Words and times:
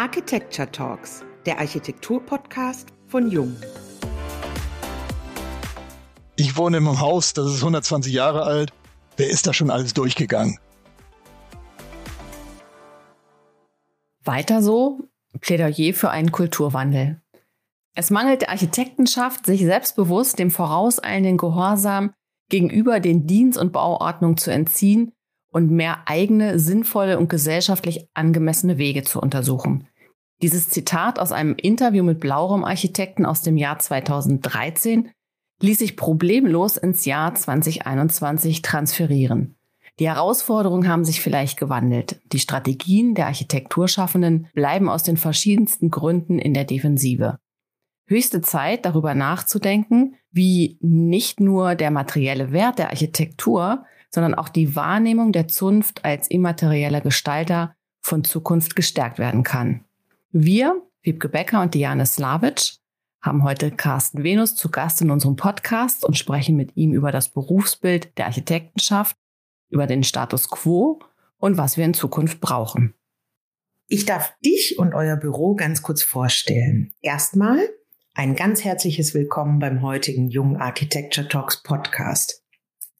Architecture 0.00 0.72
Talks, 0.72 1.22
der 1.44 1.58
Architektur-Podcast 1.58 2.88
von 3.06 3.30
Jung. 3.30 3.54
Ich 6.36 6.56
wohne 6.56 6.78
in 6.78 6.86
einem 6.86 7.00
Haus, 7.00 7.34
das 7.34 7.48
ist 7.48 7.58
120 7.58 8.10
Jahre 8.10 8.44
alt. 8.44 8.72
Wer 9.18 9.28
ist 9.28 9.46
da 9.46 9.52
schon 9.52 9.68
alles 9.68 9.92
durchgegangen? 9.92 10.58
Weiter 14.24 14.62
so, 14.62 15.00
Plädoyer 15.42 15.92
für 15.92 16.08
einen 16.08 16.32
Kulturwandel. 16.32 17.20
Es 17.94 18.08
mangelt 18.08 18.40
der 18.40 18.48
Architektenschaft, 18.48 19.44
sich 19.44 19.60
selbstbewusst 19.60 20.38
dem 20.38 20.50
vorauseilenden 20.50 21.36
Gehorsam 21.36 22.14
gegenüber 22.48 23.00
den 23.00 23.26
Dienst- 23.26 23.58
und 23.58 23.74
Bauordnungen 23.74 24.38
zu 24.38 24.50
entziehen 24.50 25.12
und 25.52 25.70
mehr 25.70 26.04
eigene, 26.06 26.58
sinnvolle 26.58 27.18
und 27.18 27.28
gesellschaftlich 27.28 28.08
angemessene 28.14 28.78
Wege 28.78 29.02
zu 29.02 29.20
untersuchen. 29.20 29.86
Dieses 30.42 30.70
Zitat 30.70 31.18
aus 31.18 31.32
einem 31.32 31.54
Interview 31.54 32.02
mit 32.02 32.20
Blauraum-Architekten 32.20 33.26
aus 33.26 33.42
dem 33.42 33.56
Jahr 33.58 33.78
2013 33.78 35.10
ließ 35.60 35.78
sich 35.78 35.96
problemlos 35.96 36.78
ins 36.78 37.04
Jahr 37.04 37.34
2021 37.34 38.62
transferieren. 38.62 39.56
Die 39.98 40.08
Herausforderungen 40.08 40.88
haben 40.88 41.04
sich 41.04 41.20
vielleicht 41.20 41.58
gewandelt. 41.58 42.22
Die 42.32 42.38
Strategien 42.38 43.14
der 43.14 43.26
Architekturschaffenden 43.26 44.48
bleiben 44.54 44.88
aus 44.88 45.02
den 45.02 45.18
verschiedensten 45.18 45.90
Gründen 45.90 46.38
in 46.38 46.54
der 46.54 46.64
Defensive. 46.64 47.38
Höchste 48.06 48.40
Zeit, 48.40 48.86
darüber 48.86 49.14
nachzudenken, 49.14 50.16
wie 50.30 50.78
nicht 50.80 51.38
nur 51.38 51.74
der 51.74 51.90
materielle 51.90 52.50
Wert 52.50 52.78
der 52.78 52.88
Architektur, 52.88 53.84
sondern 54.10 54.34
auch 54.34 54.48
die 54.48 54.74
Wahrnehmung 54.74 55.32
der 55.32 55.48
Zunft 55.48 56.04
als 56.04 56.28
immaterieller 56.28 57.02
Gestalter 57.02 57.74
von 58.00 58.24
Zukunft 58.24 58.74
gestärkt 58.74 59.18
werden 59.18 59.42
kann. 59.42 59.84
Wir, 60.32 60.80
Wiebke 61.02 61.28
Becker 61.28 61.60
und 61.60 61.74
Diane 61.74 62.06
Slavic, 62.06 62.76
haben 63.20 63.42
heute 63.42 63.72
Carsten 63.72 64.22
Venus 64.22 64.54
zu 64.54 64.70
Gast 64.70 65.00
in 65.00 65.10
unserem 65.10 65.34
Podcast 65.34 66.04
und 66.04 66.16
sprechen 66.16 66.54
mit 66.54 66.76
ihm 66.76 66.92
über 66.92 67.10
das 67.10 67.30
Berufsbild 67.30 68.16
der 68.16 68.26
Architektenschaft, 68.26 69.16
über 69.70 69.88
den 69.88 70.04
Status 70.04 70.48
quo 70.48 71.00
und 71.36 71.58
was 71.58 71.76
wir 71.76 71.84
in 71.84 71.94
Zukunft 71.94 72.40
brauchen. 72.40 72.94
Ich 73.88 74.06
darf 74.06 74.32
dich 74.44 74.78
und 74.78 74.94
euer 74.94 75.16
Büro 75.16 75.56
ganz 75.56 75.82
kurz 75.82 76.04
vorstellen. 76.04 76.92
Erstmal 77.00 77.68
ein 78.14 78.36
ganz 78.36 78.62
herzliches 78.62 79.14
Willkommen 79.14 79.58
beim 79.58 79.82
heutigen 79.82 80.28
Jung 80.28 80.58
Architecture 80.58 81.26
Talks 81.26 81.60
Podcast. 81.64 82.44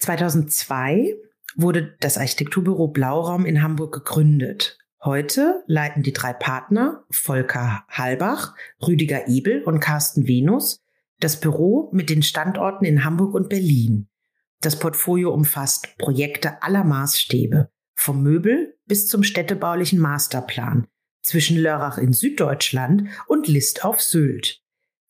2002 0.00 1.14
wurde 1.54 1.96
das 2.00 2.18
Architekturbüro 2.18 2.88
Blauraum 2.88 3.46
in 3.46 3.62
Hamburg 3.62 3.94
gegründet. 3.94 4.79
Heute 5.02 5.64
leiten 5.66 6.02
die 6.02 6.12
drei 6.12 6.32
Partner 6.34 7.04
Volker 7.10 7.84
Halbach, 7.88 8.54
Rüdiger 8.86 9.28
Ebel 9.28 9.62
und 9.62 9.80
Carsten 9.80 10.28
Venus 10.28 10.82
das 11.20 11.38
Büro 11.38 11.90
mit 11.92 12.10
den 12.10 12.22
Standorten 12.22 12.84
in 12.84 13.04
Hamburg 13.04 13.34
und 13.34 13.48
Berlin. 13.48 14.08
Das 14.60 14.78
Portfolio 14.78 15.32
umfasst 15.32 15.96
Projekte 15.98 16.62
aller 16.62 16.84
Maßstäbe, 16.84 17.70
vom 17.94 18.22
Möbel 18.22 18.78
bis 18.86 19.06
zum 19.06 19.22
städtebaulichen 19.22 19.98
Masterplan, 19.98 20.86
zwischen 21.22 21.58
Lörrach 21.58 21.98
in 21.98 22.12
Süddeutschland 22.12 23.08
und 23.26 23.48
List 23.48 23.84
auf 23.84 24.02
Sylt. 24.02 24.62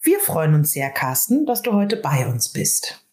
Wir 0.02 0.19
freuen 0.19 0.54
uns 0.54 0.72
sehr, 0.72 0.91
Carsten, 0.91 1.47
dass 1.47 1.62
du 1.62 1.72
heute 1.72 1.97
bei 1.97 2.27
uns 2.27 2.52
bist. 2.52 3.04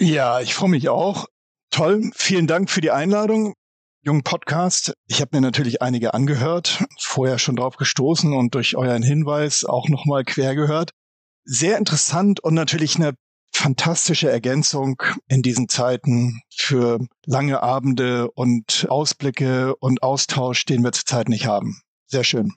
Ja, 0.00 0.40
ich 0.40 0.54
freue 0.54 0.70
mich 0.70 0.88
auch. 0.88 1.26
Toll. 1.70 2.10
Vielen 2.14 2.46
Dank 2.46 2.70
für 2.70 2.80
die 2.80 2.90
Einladung. 2.90 3.54
Jungen 4.02 4.22
Podcast. 4.22 4.94
Ich 5.06 5.20
habe 5.20 5.36
mir 5.36 5.40
natürlich 5.40 5.82
einige 5.82 6.14
angehört, 6.14 6.84
vorher 6.98 7.38
schon 7.38 7.56
drauf 7.56 7.76
gestoßen 7.76 8.32
und 8.32 8.54
durch 8.54 8.76
euren 8.76 9.02
Hinweis 9.02 9.64
auch 9.64 9.88
nochmal 9.88 10.24
quer 10.24 10.54
gehört. 10.54 10.92
Sehr 11.44 11.78
interessant 11.78 12.40
und 12.40 12.54
natürlich 12.54 12.96
eine 12.96 13.14
fantastische 13.52 14.30
Ergänzung 14.30 15.02
in 15.26 15.42
diesen 15.42 15.68
Zeiten 15.68 16.40
für 16.54 17.00
lange 17.26 17.62
Abende 17.62 18.30
und 18.30 18.86
Ausblicke 18.88 19.74
und 19.76 20.02
Austausch, 20.02 20.64
den 20.64 20.84
wir 20.84 20.92
zurzeit 20.92 21.28
nicht 21.28 21.46
haben. 21.46 21.80
Sehr 22.06 22.24
schön. 22.24 22.52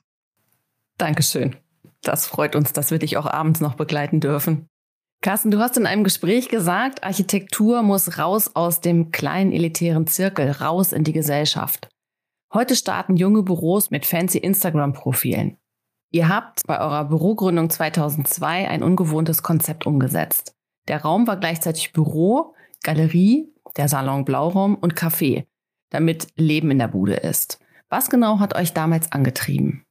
Dankeschön. 0.98 1.56
Das 2.02 2.26
freut 2.26 2.54
uns, 2.54 2.72
dass 2.72 2.90
wir 2.90 2.98
dich 2.98 3.16
auch 3.16 3.26
abends 3.26 3.60
noch 3.60 3.74
begleiten 3.74 4.20
dürfen. 4.20 4.68
Carsten, 5.22 5.52
du 5.52 5.60
hast 5.60 5.76
in 5.76 5.86
einem 5.86 6.02
Gespräch 6.02 6.48
gesagt, 6.48 7.04
Architektur 7.04 7.82
muss 7.82 8.18
raus 8.18 8.50
aus 8.54 8.80
dem 8.80 9.12
kleinen 9.12 9.52
elitären 9.52 10.08
Zirkel, 10.08 10.50
raus 10.50 10.92
in 10.92 11.04
die 11.04 11.12
Gesellschaft. 11.12 11.88
Heute 12.52 12.74
starten 12.74 13.16
junge 13.16 13.44
Büros 13.44 13.92
mit 13.92 14.04
fancy 14.04 14.38
Instagram-Profilen. 14.38 15.58
Ihr 16.10 16.28
habt 16.28 16.66
bei 16.66 16.80
eurer 16.80 17.04
Bürogründung 17.04 17.70
2002 17.70 18.68
ein 18.68 18.82
ungewohntes 18.82 19.44
Konzept 19.44 19.86
umgesetzt. 19.86 20.56
Der 20.88 21.02
Raum 21.02 21.28
war 21.28 21.36
gleichzeitig 21.36 21.92
Büro, 21.92 22.56
Galerie, 22.82 23.48
der 23.76 23.86
Salon 23.86 24.24
Blauraum 24.24 24.74
und 24.74 24.94
Café, 24.94 25.46
damit 25.90 26.26
Leben 26.34 26.72
in 26.72 26.80
der 26.80 26.88
Bude 26.88 27.14
ist. 27.14 27.60
Was 27.88 28.10
genau 28.10 28.40
hat 28.40 28.56
euch 28.56 28.72
damals 28.72 29.12
angetrieben? 29.12 29.84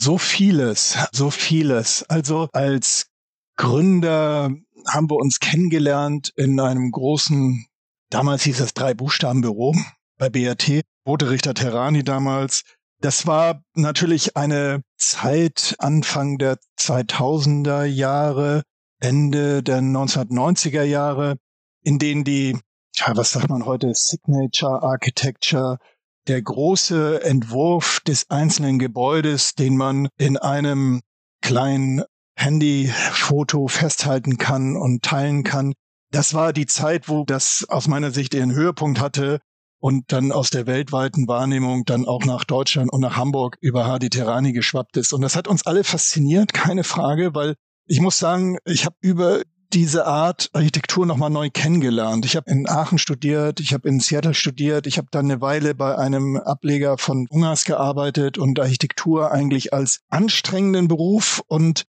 So 0.00 0.18
vieles, 0.18 0.96
so 1.10 1.30
vieles. 1.30 2.04
Also 2.08 2.48
als 2.52 3.10
Gründer 3.56 4.50
haben 4.88 5.10
wir 5.10 5.16
uns 5.16 5.38
kennengelernt 5.40 6.32
in 6.36 6.58
einem 6.60 6.90
großen, 6.90 7.66
damals 8.10 8.42
hieß 8.42 8.60
es 8.60 8.74
drei 8.74 8.94
Buchstaben 8.94 9.40
Büro 9.40 9.74
bei 10.18 10.28
BRT, 10.28 10.82
Bote 11.04 11.30
Richter 11.30 11.54
Terrani 11.54 12.02
damals. 12.02 12.64
Das 13.00 13.26
war 13.26 13.62
natürlich 13.74 14.36
eine 14.36 14.82
Zeit 14.96 15.74
Anfang 15.78 16.38
der 16.38 16.58
2000er 16.78 17.84
Jahre, 17.84 18.62
Ende 19.00 19.62
der 19.62 19.80
1990er 19.80 20.82
Jahre, 20.82 21.36
in 21.82 21.98
denen 21.98 22.24
die, 22.24 22.58
ja, 22.96 23.16
was 23.16 23.32
sagt 23.32 23.50
man 23.50 23.66
heute, 23.66 23.92
Signature 23.94 24.82
Architecture, 24.82 25.78
der 26.26 26.40
große 26.40 27.22
Entwurf 27.22 28.00
des 28.00 28.30
einzelnen 28.30 28.78
Gebäudes, 28.78 29.54
den 29.54 29.76
man 29.76 30.08
in 30.16 30.38
einem 30.38 31.02
kleinen 31.42 32.02
Handyfoto 32.36 33.68
festhalten 33.68 34.38
kann 34.38 34.76
und 34.76 35.02
teilen 35.02 35.44
kann. 35.44 35.74
Das 36.10 36.34
war 36.34 36.52
die 36.52 36.66
Zeit, 36.66 37.08
wo 37.08 37.24
das 37.24 37.66
aus 37.68 37.88
meiner 37.88 38.10
Sicht 38.10 38.34
ihren 38.34 38.52
Höhepunkt 38.52 39.00
hatte 39.00 39.40
und 39.80 40.12
dann 40.12 40.32
aus 40.32 40.50
der 40.50 40.66
weltweiten 40.66 41.28
Wahrnehmung 41.28 41.84
dann 41.84 42.06
auch 42.06 42.24
nach 42.24 42.44
Deutschland 42.44 42.92
und 42.92 43.00
nach 43.00 43.16
Hamburg 43.16 43.58
über 43.60 43.86
Hadi 43.86 44.10
Terani 44.10 44.52
geschwappt 44.52 44.96
ist. 44.96 45.12
Und 45.12 45.20
das 45.20 45.36
hat 45.36 45.48
uns 45.48 45.66
alle 45.66 45.84
fasziniert, 45.84 46.54
keine 46.54 46.84
Frage, 46.84 47.34
weil 47.34 47.56
ich 47.86 48.00
muss 48.00 48.18
sagen, 48.18 48.56
ich 48.64 48.86
habe 48.86 48.96
über 49.00 49.42
diese 49.74 50.06
Art 50.06 50.48
Architektur 50.52 51.04
nochmal 51.04 51.30
neu 51.30 51.50
kennengelernt. 51.52 52.24
Ich 52.24 52.36
habe 52.36 52.50
in 52.50 52.68
Aachen 52.68 52.96
studiert, 52.96 53.58
ich 53.60 53.74
habe 53.74 53.88
in 53.88 53.98
Seattle 53.98 54.32
studiert, 54.32 54.86
ich 54.86 54.98
habe 54.98 55.08
dann 55.10 55.26
eine 55.26 55.40
Weile 55.40 55.74
bei 55.74 55.98
einem 55.98 56.36
Ableger 56.36 56.96
von 56.96 57.26
Ungas 57.28 57.64
gearbeitet 57.64 58.38
und 58.38 58.60
Architektur 58.60 59.32
eigentlich 59.32 59.72
als 59.72 60.00
anstrengenden 60.08 60.86
Beruf 60.86 61.42
und 61.48 61.84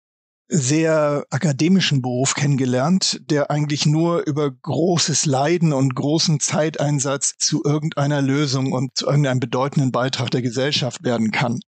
sehr 0.48 1.26
akademischen 1.32 2.02
Beruf 2.02 2.36
kennengelernt, 2.36 3.20
der 3.30 3.50
eigentlich 3.50 3.86
nur 3.86 4.26
über 4.28 4.52
großes 4.52 5.26
Leiden 5.26 5.74
und 5.74 5.96
großen 5.96 6.40
Zeiteinsatz 6.40 7.36
zu 7.40 7.64
irgendeiner 7.64 8.22
Lösung 8.22 8.72
und 8.72 8.96
zu 8.96 9.08
irgendeinem 9.08 9.40
bedeutenden 9.40 9.92
Beitrag 9.92 10.30
der 10.32 10.44
Gesellschaft 10.44 11.04
werden 11.04 11.32
kann. 11.32 11.60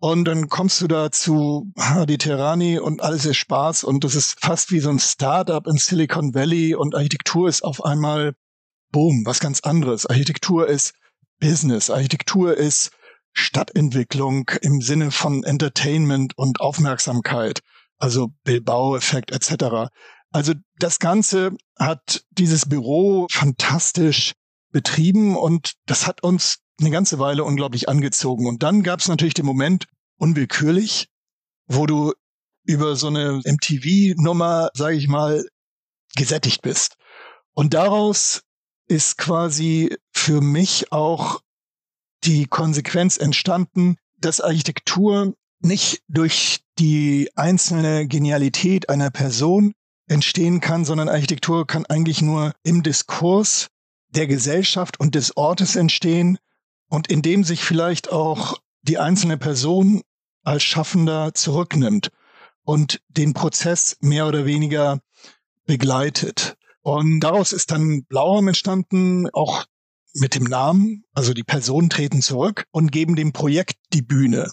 Und 0.00 0.26
dann 0.26 0.48
kommst 0.48 0.80
du 0.80 0.86
da 0.86 1.10
zu 1.10 1.72
Hadi 1.76 2.18
Terani 2.18 2.78
und 2.78 3.02
alles 3.02 3.24
ist 3.24 3.38
Spaß 3.38 3.82
und 3.82 4.04
das 4.04 4.14
ist 4.14 4.38
fast 4.40 4.70
wie 4.70 4.78
so 4.78 4.90
ein 4.90 5.00
Startup 5.00 5.66
in 5.66 5.76
Silicon 5.76 6.34
Valley 6.34 6.74
und 6.74 6.94
Architektur 6.94 7.48
ist 7.48 7.64
auf 7.64 7.84
einmal, 7.84 8.34
boom, 8.92 9.24
was 9.26 9.40
ganz 9.40 9.60
anderes. 9.60 10.06
Architektur 10.06 10.68
ist 10.68 10.94
Business, 11.40 11.90
Architektur 11.90 12.56
ist 12.56 12.90
Stadtentwicklung 13.32 14.50
im 14.62 14.80
Sinne 14.80 15.10
von 15.10 15.42
Entertainment 15.42 16.36
und 16.36 16.60
Aufmerksamkeit 16.60 17.60
also 17.98 18.28
Bilbao-Effekt 18.44 19.32
etc. 19.32 19.90
Also 20.30 20.54
das 20.78 20.98
Ganze 20.98 21.56
hat 21.78 22.24
dieses 22.30 22.68
Büro 22.68 23.26
fantastisch 23.30 24.32
betrieben 24.70 25.36
und 25.36 25.74
das 25.86 26.06
hat 26.06 26.22
uns 26.22 26.58
eine 26.80 26.90
ganze 26.90 27.18
Weile 27.18 27.44
unglaublich 27.44 27.88
angezogen. 27.88 28.46
Und 28.46 28.62
dann 28.62 28.82
gab 28.82 29.00
es 29.00 29.08
natürlich 29.08 29.34
den 29.34 29.46
Moment, 29.46 29.86
unwillkürlich, 30.18 31.08
wo 31.66 31.86
du 31.86 32.12
über 32.64 32.96
so 32.96 33.08
eine 33.08 33.40
MTV-Nummer, 33.44 34.70
sage 34.74 34.96
ich 34.96 35.08
mal, 35.08 35.44
gesättigt 36.14 36.62
bist. 36.62 36.96
Und 37.54 37.74
daraus 37.74 38.42
ist 38.86 39.18
quasi 39.18 39.96
für 40.12 40.40
mich 40.40 40.92
auch 40.92 41.40
die 42.24 42.46
Konsequenz 42.46 43.16
entstanden, 43.16 43.96
dass 44.18 44.40
Architektur 44.40 45.34
nicht 45.60 46.02
durch 46.08 46.60
die 46.78 47.30
einzelne 47.34 48.06
Genialität 48.06 48.88
einer 48.88 49.10
Person 49.10 49.72
entstehen 50.06 50.60
kann, 50.60 50.84
sondern 50.84 51.08
Architektur 51.08 51.66
kann 51.66 51.86
eigentlich 51.86 52.22
nur 52.22 52.52
im 52.62 52.82
Diskurs 52.82 53.68
der 54.10 54.26
Gesellschaft 54.26 54.98
und 55.00 55.14
des 55.14 55.36
Ortes 55.36 55.76
entstehen 55.76 56.38
und 56.88 57.08
in 57.08 57.22
dem 57.22 57.44
sich 57.44 57.62
vielleicht 57.62 58.10
auch 58.10 58.58
die 58.82 58.98
einzelne 58.98 59.36
Person 59.36 60.02
als 60.42 60.62
Schaffender 60.62 61.34
zurücknimmt 61.34 62.10
und 62.64 63.02
den 63.08 63.34
Prozess 63.34 63.96
mehr 64.00 64.26
oder 64.26 64.46
weniger 64.46 65.00
begleitet. 65.66 66.56
Und 66.80 67.20
daraus 67.20 67.52
ist 67.52 67.70
dann 67.70 68.04
Blauraum 68.04 68.48
entstanden, 68.48 69.28
auch 69.30 69.66
mit 70.14 70.34
dem 70.34 70.44
Namen. 70.44 71.04
Also 71.12 71.34
die 71.34 71.44
Personen 71.44 71.90
treten 71.90 72.22
zurück 72.22 72.66
und 72.70 72.92
geben 72.92 73.14
dem 73.14 73.32
Projekt 73.32 73.76
die 73.92 74.02
Bühne. 74.02 74.50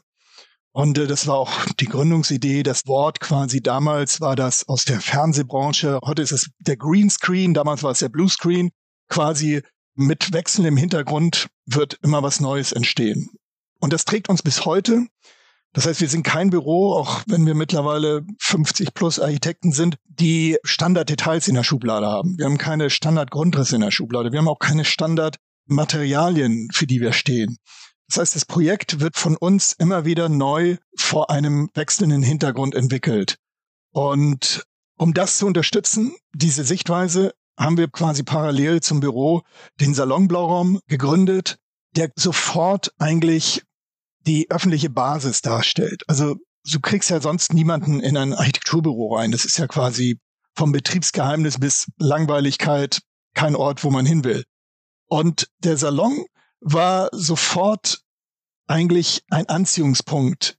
Und 0.76 0.98
äh, 0.98 1.08
das 1.08 1.26
war 1.26 1.38
auch 1.38 1.66
die 1.80 1.86
Gründungsidee. 1.86 2.62
Das 2.62 2.86
Wort 2.86 3.22
quasi 3.22 3.62
damals 3.62 4.20
war 4.20 4.36
das 4.36 4.68
aus 4.68 4.84
der 4.84 5.00
Fernsehbranche. 5.00 6.00
Heute 6.04 6.22
ist 6.22 6.34
es 6.34 6.50
der 6.60 6.76
Greenscreen. 6.76 7.54
Damals 7.54 7.82
war 7.82 7.92
es 7.92 8.00
der 8.00 8.10
Bluescreen. 8.10 8.72
Quasi 9.08 9.62
mit 9.96 10.34
wechselndem 10.34 10.76
Hintergrund 10.76 11.48
wird 11.66 11.98
immer 12.04 12.24
was 12.24 12.42
Neues 12.42 12.74
entstehen. 12.74 13.30
Und 13.80 13.94
das 13.94 14.04
trägt 14.04 14.28
uns 14.28 14.44
bis 14.44 14.66
heute. 14.66 15.06
Das 15.72 15.86
heißt, 15.86 16.02
wir 16.02 16.10
sind 16.10 16.24
kein 16.24 16.50
Büro, 16.50 16.92
auch 16.94 17.24
wenn 17.26 17.46
wir 17.46 17.56
mittlerweile 17.56 18.26
50 18.40 18.94
plus 18.94 19.18
Architekten 19.18 19.72
sind, 19.72 19.96
die 20.04 20.58
Standarddetails 20.66 21.48
in 21.48 21.56
der 21.56 21.64
Schublade 21.64 22.08
haben. 22.08 22.38
Wir 22.38 22.46
haben 22.46 22.58
keine 22.58 22.90
Standardgrundrisse 22.90 23.76
in 23.76 23.82
der 23.82 23.92
Schublade. 23.92 24.34
Wir 24.34 24.40
haben 24.40 24.50
auch 24.50 24.60
keine 24.60 24.84
Standardmaterialien, 24.84 26.68
für 26.74 26.86
die 26.86 27.00
wir 27.00 27.14
stehen. 27.14 27.60
Das 28.08 28.18
heißt, 28.18 28.36
das 28.36 28.46
Projekt 28.46 29.00
wird 29.00 29.18
von 29.18 29.36
uns 29.36 29.74
immer 29.74 30.06
wieder 30.06 30.30
neu 30.30 30.78
vor 30.96 31.30
einem 31.30 31.70
wechselnden 31.74 32.22
Hintergrund 32.22 32.76
entwickelt. 32.76 33.38
Und 33.92 34.66
um 34.98 35.14
das 35.14 35.38
zu 35.38 35.48
unterstützen, 35.48 36.16
diese 36.34 36.64
Sichtweise, 36.64 37.34
haben 37.58 37.78
wir 37.78 37.88
quasi 37.88 38.24
parallel 38.24 38.82
zum 38.82 39.00
Büro 39.00 39.42
den 39.80 39.94
Salon 39.94 40.28
Blauraum 40.28 40.80
gegründet, 40.88 41.58
der 41.96 42.12
sofort 42.16 42.92
eigentlich 42.98 43.64
die 44.28 44.50
öffentliche 44.52 44.90
Basis 44.90 45.42
darstellt. 45.42 46.04
Also 46.08 46.36
du 46.70 46.80
kriegst 46.80 47.10
ja 47.10 47.22
sonst 47.22 47.54
niemanden 47.54 48.00
in 48.00 48.18
ein 48.18 48.34
Architekturbüro 48.34 49.16
rein. 49.16 49.32
Das 49.32 49.46
ist 49.46 49.58
ja 49.58 49.68
quasi 49.68 50.20
vom 50.56 50.72
Betriebsgeheimnis 50.72 51.60
bis 51.60 51.88
Langweiligkeit 51.98 53.02
kein 53.34 53.56
Ort, 53.56 53.84
wo 53.84 53.92
man 53.92 54.06
hin 54.06 54.24
will. 54.24 54.44
Und 55.08 55.50
der 55.60 55.78
Salon 55.78 56.26
war 56.66 57.10
sofort 57.12 58.02
eigentlich 58.66 59.24
ein 59.30 59.48
Anziehungspunkt 59.48 60.58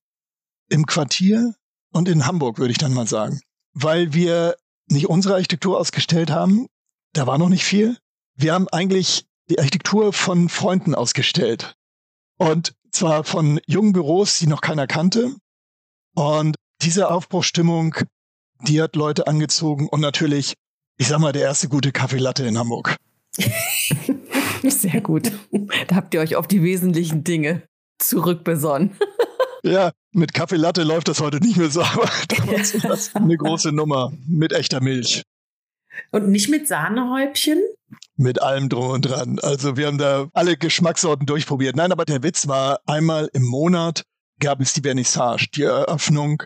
im 0.69 0.87
Quartier 0.87 1.55
und 1.93 2.09
in 2.09 2.27
Hamburg, 2.27 2.59
würde 2.59 2.71
ich 2.71 2.79
dann 2.79 2.95
mal 2.95 3.09
sagen. 3.09 3.41
Weil 3.73 4.13
wir 4.13 4.57
nicht 4.89 5.09
unsere 5.09 5.35
Architektur 5.35 5.79
ausgestellt 5.79 6.31
haben, 6.31 6.69
da 7.13 7.27
war 7.27 7.39
noch 7.39 7.49
nicht 7.49 7.65
viel. 7.65 7.99
Wir 8.37 8.55
haben 8.55 8.69
eigentlich 8.69 9.27
die 9.51 9.59
Architektur 9.59 10.13
von 10.13 10.49
Freunden 10.49 10.95
ausgestellt. 10.95 11.77
Und 12.39 12.77
zwar 12.93 13.25
von 13.25 13.61
jungen 13.67 13.93
Büros, 13.93 14.39
die 14.39 14.47
noch 14.47 14.61
keiner 14.61 14.87
kannte. 14.87 15.35
Und 16.15 16.55
diese 16.83 17.11
Aufbruchstimmung, 17.11 17.97
die 18.61 18.81
hat 18.81 18.95
Leute 18.95 19.27
angezogen 19.27 19.89
und 19.89 20.01
natürlich, 20.01 20.55
ich 20.99 21.09
sag 21.09 21.19
mal, 21.19 21.33
der 21.33 21.43
erste 21.43 21.69
gute 21.69 21.91
Kaffeelatte 21.91 22.47
in 22.47 22.59
Hamburg. 22.59 22.97
Sehr 24.69 25.01
gut. 25.01 25.33
Da 25.89 25.97
habt 25.97 26.15
ihr 26.15 26.21
euch 26.21 26.37
auf 26.37 26.47
die 26.49 26.63
wesentlichen 26.63 27.25
Dinge 27.25 27.63
zurückbesonnen. 27.99 28.97
Ja, 29.63 29.91
mit 30.13 30.33
Kaffeelatte 30.33 30.85
läuft 30.85 31.09
das 31.09 31.21
heute 31.21 31.39
nicht 31.39 31.57
mehr 31.57 31.71
so, 31.71 31.83
aber 31.83 32.09
damals 32.29 32.81
war 32.83 32.91
das 32.91 33.15
eine 33.17 33.37
große 33.37 33.73
Nummer 33.73 34.13
mit 34.27 34.53
echter 34.53 34.81
Milch. 34.81 35.23
Und 36.13 36.29
nicht 36.29 36.49
mit 36.49 36.69
Sahnehäubchen? 36.69 37.61
Mit 38.17 38.41
allem 38.41 38.69
drum 38.69 38.91
und 38.91 39.03
dran. 39.03 39.39
Also 39.43 39.77
wir 39.77 39.87
haben 39.89 39.99
da 39.99 40.29
alle 40.35 40.57
Geschmackssorten 40.57 41.27
durchprobiert. 41.27 41.75
Nein, 41.75 41.91
aber 41.91 42.05
der 42.05 42.23
Witz 42.23 42.47
war, 42.47 42.81
einmal 42.87 43.29
im 43.33 43.43
Monat 43.43 44.05
gab 44.39 44.61
es 44.61 44.73
die 44.73 44.83
Vernissage, 44.83 45.49
die 45.55 45.63
Eröffnung 45.63 46.43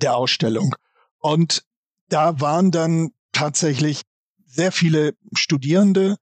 der 0.00 0.16
Ausstellung. 0.16 0.74
Und 1.18 1.62
da 2.08 2.40
waren 2.40 2.70
dann 2.70 3.10
tatsächlich 3.32 4.02
sehr 4.44 4.72
viele 4.72 5.14
Studierende, 5.34 6.16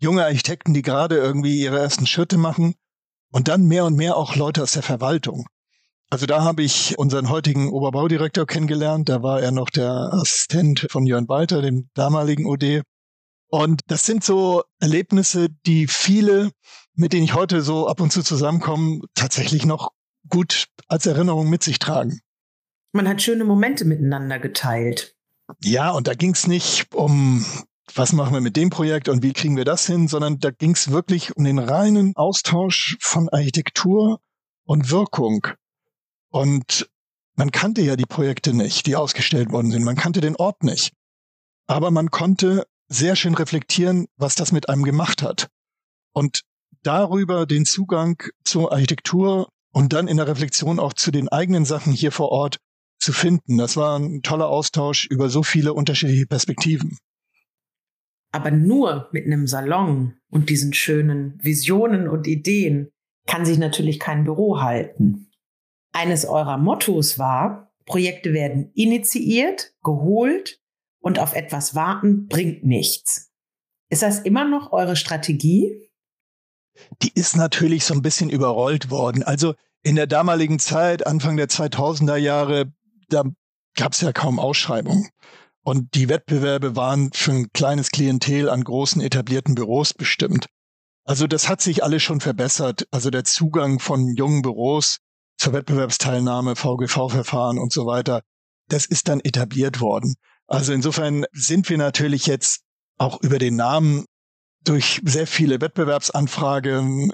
junge 0.00 0.24
Architekten, 0.24 0.74
die 0.74 0.82
gerade 0.82 1.16
irgendwie 1.16 1.60
ihre 1.60 1.78
ersten 1.78 2.06
Schritte 2.06 2.38
machen 2.38 2.74
und 3.30 3.48
dann 3.48 3.66
mehr 3.66 3.84
und 3.84 3.96
mehr 3.96 4.16
auch 4.16 4.34
Leute 4.34 4.62
aus 4.62 4.72
der 4.72 4.82
Verwaltung. 4.82 5.46
Also 6.10 6.26
da 6.26 6.42
habe 6.42 6.62
ich 6.62 6.98
unseren 6.98 7.28
heutigen 7.28 7.70
Oberbaudirektor 7.70 8.44
kennengelernt. 8.44 9.08
Da 9.08 9.22
war 9.22 9.40
er 9.40 9.52
noch 9.52 9.70
der 9.70 9.90
Assistent 10.12 10.88
von 10.90 11.06
Jörn 11.06 11.28
Walter, 11.28 11.62
dem 11.62 11.88
damaligen 11.94 12.46
OD. 12.46 12.82
Und 13.48 13.82
das 13.86 14.06
sind 14.06 14.24
so 14.24 14.64
Erlebnisse, 14.80 15.48
die 15.66 15.86
viele, 15.86 16.50
mit 16.94 17.12
denen 17.12 17.24
ich 17.24 17.34
heute 17.34 17.62
so 17.62 17.86
ab 17.86 18.00
und 18.00 18.12
zu 18.12 18.22
zusammenkomme, 18.22 19.02
tatsächlich 19.14 19.64
noch 19.64 19.90
gut 20.28 20.66
als 20.88 21.06
Erinnerung 21.06 21.48
mit 21.48 21.62
sich 21.62 21.78
tragen. 21.78 22.20
Man 22.92 23.08
hat 23.08 23.22
schöne 23.22 23.44
Momente 23.44 23.84
miteinander 23.84 24.40
geteilt. 24.40 25.14
Ja, 25.62 25.90
und 25.90 26.08
da 26.08 26.14
ging 26.14 26.32
es 26.32 26.46
nicht 26.46 26.92
um, 26.94 27.44
was 27.94 28.12
machen 28.12 28.34
wir 28.34 28.40
mit 28.40 28.56
dem 28.56 28.70
Projekt 28.70 29.08
und 29.08 29.22
wie 29.22 29.32
kriegen 29.32 29.56
wir 29.56 29.64
das 29.64 29.86
hin, 29.86 30.08
sondern 30.08 30.38
da 30.38 30.50
ging 30.50 30.72
es 30.72 30.90
wirklich 30.90 31.36
um 31.36 31.44
den 31.44 31.58
reinen 31.58 32.14
Austausch 32.16 32.96
von 33.00 33.28
Architektur 33.28 34.20
und 34.64 34.90
Wirkung. 34.90 35.46
Und 36.30 36.88
man 37.34 37.50
kannte 37.50 37.82
ja 37.82 37.96
die 37.96 38.06
Projekte 38.06 38.54
nicht, 38.54 38.86
die 38.86 38.96
ausgestellt 38.96 39.50
worden 39.50 39.70
sind. 39.70 39.84
Man 39.84 39.96
kannte 39.96 40.20
den 40.20 40.36
Ort 40.36 40.62
nicht. 40.62 40.92
Aber 41.66 41.90
man 41.90 42.10
konnte 42.10 42.66
sehr 42.88 43.16
schön 43.16 43.34
reflektieren, 43.34 44.06
was 44.16 44.34
das 44.34 44.52
mit 44.52 44.68
einem 44.68 44.82
gemacht 44.82 45.22
hat. 45.22 45.48
Und 46.12 46.42
darüber 46.82 47.46
den 47.46 47.64
Zugang 47.64 48.22
zur 48.44 48.72
Architektur 48.72 49.48
und 49.72 49.92
dann 49.92 50.08
in 50.08 50.16
der 50.16 50.26
Reflexion 50.26 50.78
auch 50.78 50.92
zu 50.92 51.10
den 51.10 51.28
eigenen 51.28 51.64
Sachen 51.64 51.92
hier 51.92 52.12
vor 52.12 52.30
Ort 52.30 52.58
zu 52.98 53.12
finden. 53.12 53.56
Das 53.56 53.76
war 53.76 53.98
ein 53.98 54.22
toller 54.22 54.48
Austausch 54.48 55.06
über 55.06 55.30
so 55.30 55.42
viele 55.42 55.72
unterschiedliche 55.72 56.26
Perspektiven. 56.26 56.98
Aber 58.32 58.50
nur 58.50 59.08
mit 59.12 59.26
einem 59.26 59.46
Salon 59.46 60.14
und 60.30 60.50
diesen 60.50 60.72
schönen 60.72 61.38
Visionen 61.42 62.08
und 62.08 62.26
Ideen 62.26 62.90
kann 63.26 63.44
sich 63.44 63.58
natürlich 63.58 63.98
kein 63.98 64.24
Büro 64.24 64.60
halten. 64.60 65.30
Eines 65.92 66.24
eurer 66.24 66.58
Mottos 66.58 67.18
war, 67.18 67.72
Projekte 67.86 68.32
werden 68.32 68.70
initiiert, 68.74 69.74
geholt 69.82 70.60
und 71.00 71.18
auf 71.18 71.34
etwas 71.34 71.74
warten 71.74 72.28
bringt 72.28 72.64
nichts. 72.64 73.32
Ist 73.88 74.02
das 74.02 74.20
immer 74.20 74.44
noch 74.44 74.72
eure 74.72 74.94
Strategie? 74.94 75.90
Die 77.02 77.10
ist 77.14 77.36
natürlich 77.36 77.84
so 77.84 77.94
ein 77.94 78.02
bisschen 78.02 78.30
überrollt 78.30 78.90
worden. 78.90 79.24
Also 79.24 79.54
in 79.82 79.96
der 79.96 80.06
damaligen 80.06 80.58
Zeit, 80.58 81.06
Anfang 81.06 81.36
der 81.36 81.48
2000er 81.48 82.16
Jahre, 82.16 82.72
da 83.08 83.24
gab 83.74 83.92
es 83.92 84.00
ja 84.00 84.12
kaum 84.12 84.38
Ausschreibungen. 84.38 85.08
Und 85.70 85.94
die 85.94 86.08
Wettbewerbe 86.08 86.74
waren 86.74 87.12
für 87.12 87.30
ein 87.30 87.52
kleines 87.52 87.92
Klientel 87.92 88.48
an 88.48 88.64
großen 88.64 89.00
etablierten 89.00 89.54
Büros 89.54 89.94
bestimmt. 89.94 90.46
Also 91.04 91.28
das 91.28 91.48
hat 91.48 91.60
sich 91.60 91.84
alles 91.84 92.02
schon 92.02 92.20
verbessert. 92.20 92.88
Also 92.90 93.10
der 93.10 93.22
Zugang 93.22 93.78
von 93.78 94.16
jungen 94.16 94.42
Büros 94.42 94.98
zur 95.38 95.52
Wettbewerbsteilnahme, 95.52 96.56
VGV-Verfahren 96.56 97.60
und 97.60 97.72
so 97.72 97.86
weiter. 97.86 98.22
Das 98.66 98.84
ist 98.84 99.06
dann 99.06 99.20
etabliert 99.20 99.80
worden. 99.80 100.16
Also 100.48 100.72
insofern 100.72 101.24
sind 101.30 101.70
wir 101.70 101.78
natürlich 101.78 102.26
jetzt 102.26 102.62
auch 102.98 103.22
über 103.22 103.38
den 103.38 103.54
Namen 103.54 104.06
durch 104.64 105.00
sehr 105.04 105.28
viele 105.28 105.60
Wettbewerbsanfragen 105.60 107.12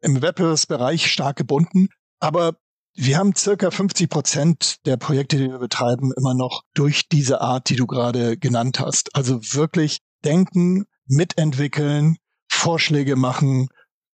im 0.00 0.22
Wettbewerbsbereich 0.22 1.08
stark 1.08 1.36
gebunden. 1.36 1.86
Aber 2.18 2.56
wir 2.94 3.18
haben 3.18 3.34
circa 3.34 3.70
50 3.70 4.10
Prozent 4.10 4.76
der 4.86 4.96
Projekte, 4.96 5.38
die 5.38 5.50
wir 5.50 5.58
betreiben, 5.58 6.12
immer 6.16 6.34
noch 6.34 6.62
durch 6.74 7.08
diese 7.08 7.40
Art, 7.40 7.68
die 7.68 7.76
du 7.76 7.86
gerade 7.86 8.36
genannt 8.36 8.80
hast. 8.80 9.14
Also 9.16 9.40
wirklich 9.54 9.98
denken, 10.24 10.84
mitentwickeln, 11.06 12.16
Vorschläge 12.50 13.16
machen, 13.16 13.68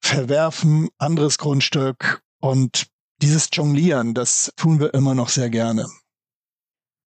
verwerfen, 0.01 0.89
anderes 0.97 1.37
Grundstück 1.37 2.21
und 2.39 2.87
dieses 3.21 3.49
Jonglieren, 3.53 4.13
das 4.13 4.51
tun 4.57 4.79
wir 4.79 4.93
immer 4.93 5.15
noch 5.15 5.29
sehr 5.29 5.49
gerne. 5.49 5.87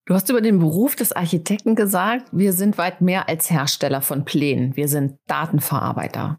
Du 0.07 0.15
hast 0.15 0.31
über 0.31 0.41
den 0.41 0.61
Beruf 0.61 0.95
des 0.95 1.13
Architekten 1.13 1.75
gesagt, 1.75 2.29
wir 2.31 2.53
sind 2.53 2.79
weit 2.79 3.01
mehr 3.01 3.29
als 3.29 3.51
Hersteller 3.51 4.01
von 4.03 4.25
Plänen. 4.25 4.77
Wir 4.77 4.87
sind 4.87 5.19
Datenverarbeiter. 5.27 6.39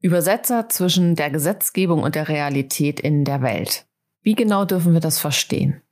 Übersetzer 0.00 0.68
zwischen 0.68 1.16
der 1.16 1.30
Gesetzgebung 1.30 2.04
und 2.04 2.14
der 2.14 2.28
Realität 2.28 3.00
in 3.00 3.24
der 3.24 3.42
Welt. 3.42 3.84
Wie 4.22 4.34
genau 4.34 4.64
dürfen 4.64 4.92
wir 4.92 5.00
das 5.00 5.18
verstehen? 5.18 5.82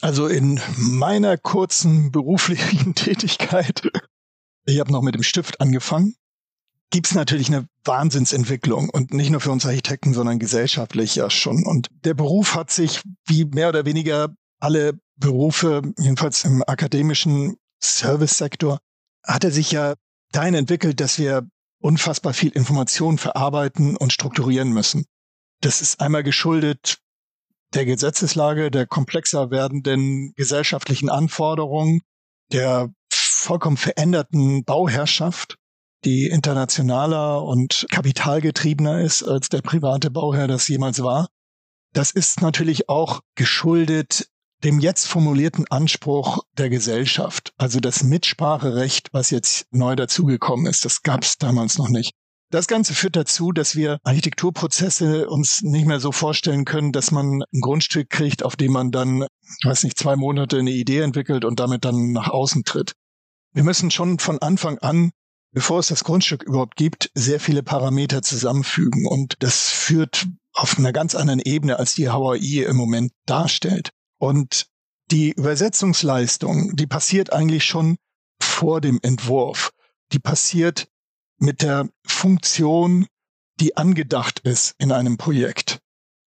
Also 0.00 0.26
in 0.26 0.60
meiner 0.76 1.36
kurzen 1.36 2.10
beruflichen 2.10 2.94
Tätigkeit, 2.94 3.82
ich 4.64 4.80
habe 4.80 4.92
noch 4.92 5.02
mit 5.02 5.14
dem 5.14 5.22
Stift 5.22 5.60
angefangen, 5.60 6.14
gibt 6.90 7.06
es 7.06 7.14
natürlich 7.14 7.48
eine 7.48 7.68
Wahnsinnsentwicklung 7.84 8.90
und 8.90 9.12
nicht 9.12 9.30
nur 9.30 9.40
für 9.40 9.52
uns 9.52 9.64
Architekten, 9.64 10.12
sondern 10.12 10.38
gesellschaftlich 10.38 11.14
ja 11.14 11.30
schon. 11.30 11.64
Und 11.64 11.88
der 12.04 12.14
Beruf 12.14 12.54
hat 12.54 12.70
sich 12.70 13.02
wie 13.26 13.44
mehr 13.44 13.68
oder 13.68 13.84
weniger 13.84 14.34
alle 14.58 14.98
Berufe, 15.16 15.82
jedenfalls 15.98 16.44
im 16.44 16.64
akademischen 16.66 17.56
Service-Sektor, 17.80 18.78
hat 19.22 19.44
er 19.44 19.52
sich 19.52 19.70
ja 19.70 19.94
dahin 20.32 20.54
entwickelt, 20.54 21.00
dass 21.00 21.18
wir 21.18 21.46
unfassbar 21.80 22.34
viel 22.34 22.50
Information 22.50 23.18
verarbeiten 23.18 23.96
und 23.96 24.12
strukturieren 24.12 24.70
müssen. 24.70 25.04
Das 25.60 25.80
ist 25.80 26.00
einmal 26.00 26.22
geschuldet 26.22 26.98
der 27.74 27.84
Gesetzeslage, 27.84 28.70
der 28.70 28.86
komplexer 28.86 29.50
werdenden 29.50 30.32
gesellschaftlichen 30.36 31.08
Anforderungen, 31.08 32.02
der 32.52 32.90
vollkommen 33.12 33.76
veränderten 33.76 34.64
Bauherrschaft, 34.64 35.56
die 36.04 36.26
internationaler 36.26 37.42
und 37.42 37.86
kapitalgetriebener 37.90 39.00
ist, 39.00 39.22
als 39.22 39.48
der 39.48 39.62
private 39.62 40.10
Bauherr 40.10 40.48
das 40.48 40.68
jemals 40.68 41.02
war. 41.02 41.28
Das 41.92 42.10
ist 42.10 42.40
natürlich 42.40 42.88
auch 42.88 43.20
geschuldet 43.34 44.28
dem 44.64 44.78
jetzt 44.78 45.06
formulierten 45.06 45.66
Anspruch 45.70 46.44
der 46.58 46.68
Gesellschaft, 46.68 47.52
also 47.56 47.80
das 47.80 48.02
Mitspracherecht, 48.02 49.08
was 49.12 49.30
jetzt 49.30 49.66
neu 49.70 49.96
dazugekommen 49.96 50.66
ist. 50.66 50.84
Das 50.84 51.02
gab 51.02 51.22
es 51.22 51.38
damals 51.38 51.78
noch 51.78 51.88
nicht. 51.88 52.12
Das 52.50 52.66
Ganze 52.66 52.94
führt 52.94 53.14
dazu, 53.14 53.52
dass 53.52 53.76
wir 53.76 54.00
Architekturprozesse 54.02 55.28
uns 55.28 55.62
nicht 55.62 55.86
mehr 55.86 56.00
so 56.00 56.10
vorstellen 56.10 56.64
können, 56.64 56.90
dass 56.90 57.12
man 57.12 57.44
ein 57.52 57.60
Grundstück 57.60 58.10
kriegt, 58.10 58.42
auf 58.42 58.56
dem 58.56 58.72
man 58.72 58.90
dann, 58.90 59.26
weiß 59.62 59.84
nicht, 59.84 59.96
zwei 59.96 60.16
Monate 60.16 60.58
eine 60.58 60.72
Idee 60.72 60.98
entwickelt 60.98 61.44
und 61.44 61.60
damit 61.60 61.84
dann 61.84 62.10
nach 62.10 62.28
außen 62.28 62.64
tritt. 62.64 62.94
Wir 63.52 63.62
müssen 63.62 63.92
schon 63.92 64.18
von 64.18 64.40
Anfang 64.40 64.78
an, 64.78 65.12
bevor 65.52 65.78
es 65.78 65.88
das 65.88 66.02
Grundstück 66.02 66.42
überhaupt 66.42 66.74
gibt, 66.74 67.10
sehr 67.14 67.38
viele 67.38 67.62
Parameter 67.62 68.20
zusammenfügen. 68.22 69.06
Und 69.06 69.36
das 69.38 69.68
führt 69.68 70.26
auf 70.52 70.76
einer 70.76 70.92
ganz 70.92 71.14
anderen 71.14 71.40
Ebene, 71.40 71.78
als 71.78 71.94
die 71.94 72.08
Hawaii 72.08 72.64
im 72.64 72.76
Moment 72.76 73.12
darstellt. 73.26 73.90
Und 74.18 74.66
die 75.12 75.30
Übersetzungsleistung, 75.30 76.74
die 76.74 76.86
passiert 76.88 77.32
eigentlich 77.32 77.64
schon 77.64 77.96
vor 78.40 78.80
dem 78.80 78.98
Entwurf. 79.02 79.70
Die 80.12 80.18
passiert 80.18 80.88
mit 81.40 81.62
der 81.62 81.88
Funktion, 82.06 83.06
die 83.58 83.76
angedacht 83.76 84.40
ist 84.40 84.74
in 84.78 84.92
einem 84.92 85.16
Projekt. 85.16 85.80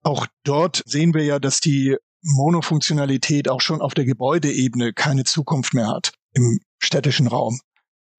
Auch 0.03 0.27
dort 0.43 0.83
sehen 0.87 1.15
wir 1.15 1.25
ja, 1.25 1.39
dass 1.39 1.61
die 1.61 1.97
Monofunktionalität 2.23 3.49
auch 3.49 3.61
schon 3.61 3.81
auf 3.81 3.95
der 3.95 4.05
Gebäudeebene 4.05 4.93
keine 4.93 5.25
Zukunft 5.25 5.75
mehr 5.75 5.89
hat 5.89 6.13
im 6.35 6.61
städtischen 6.79 7.29
Raum. 7.29 7.61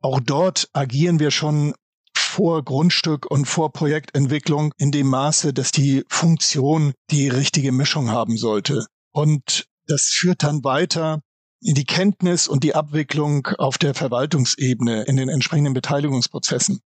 Auch 0.01 0.19
dort 0.19 0.69
agieren 0.73 1.19
wir 1.19 1.31
schon 1.31 1.73
vor 2.15 2.63
Grundstück 2.63 3.29
und 3.29 3.45
vor 3.45 3.71
Projektentwicklung 3.71 4.73
in 4.77 4.91
dem 4.91 5.07
Maße, 5.07 5.53
dass 5.53 5.71
die 5.71 6.03
Funktion 6.09 6.93
die 7.12 7.27
richtige 7.27 7.71
Mischung 7.71 8.09
haben 8.09 8.38
sollte. 8.38 8.85
Und 9.12 9.65
das 9.88 10.05
führt 10.05 10.43
dann 10.43 10.63
weiter 10.63 11.21
die 11.63 11.86
Kenntnis 11.86 12.48
und 12.48 12.63
die 12.63 12.75
Abwicklung 12.75 13.48
auf 13.58 13.77
der 13.77 13.93
Verwaltungsebene 13.93 15.03
in 15.03 15.15
den 15.15 15.29
entsprechenden 15.29 15.74
Beteiligungsprozessen. 15.74 16.82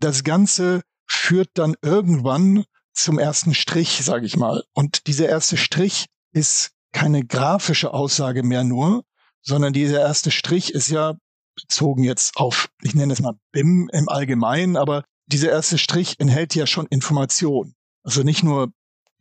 Das 0.00 0.24
Ganze 0.24 0.82
führt 1.06 1.50
dann 1.54 1.74
irgendwann 1.82 2.64
zum 2.92 3.18
ersten 3.18 3.54
Strich, 3.54 4.04
sage 4.04 4.26
ich 4.26 4.36
mal. 4.36 4.64
Und 4.74 5.06
dieser 5.06 5.28
erste 5.28 5.56
Strich 5.56 6.06
ist 6.32 6.72
keine 6.92 7.24
grafische 7.24 7.92
Aussage 7.92 8.42
mehr 8.42 8.64
nur, 8.64 9.04
sondern 9.42 9.72
dieser 9.72 10.00
erste 10.00 10.30
Strich 10.30 10.72
ist 10.72 10.88
ja 10.88 11.14
bezogen 11.54 12.04
jetzt 12.04 12.36
auf, 12.36 12.68
ich 12.82 12.94
nenne 12.94 13.12
es 13.12 13.20
mal 13.20 13.38
BIM 13.52 13.88
im 13.92 14.08
Allgemeinen, 14.08 14.76
aber 14.76 15.04
dieser 15.26 15.50
erste 15.50 15.78
Strich 15.78 16.20
enthält 16.20 16.54
ja 16.54 16.66
schon 16.66 16.86
Information. 16.86 17.74
Also 18.02 18.22
nicht 18.22 18.42
nur 18.42 18.72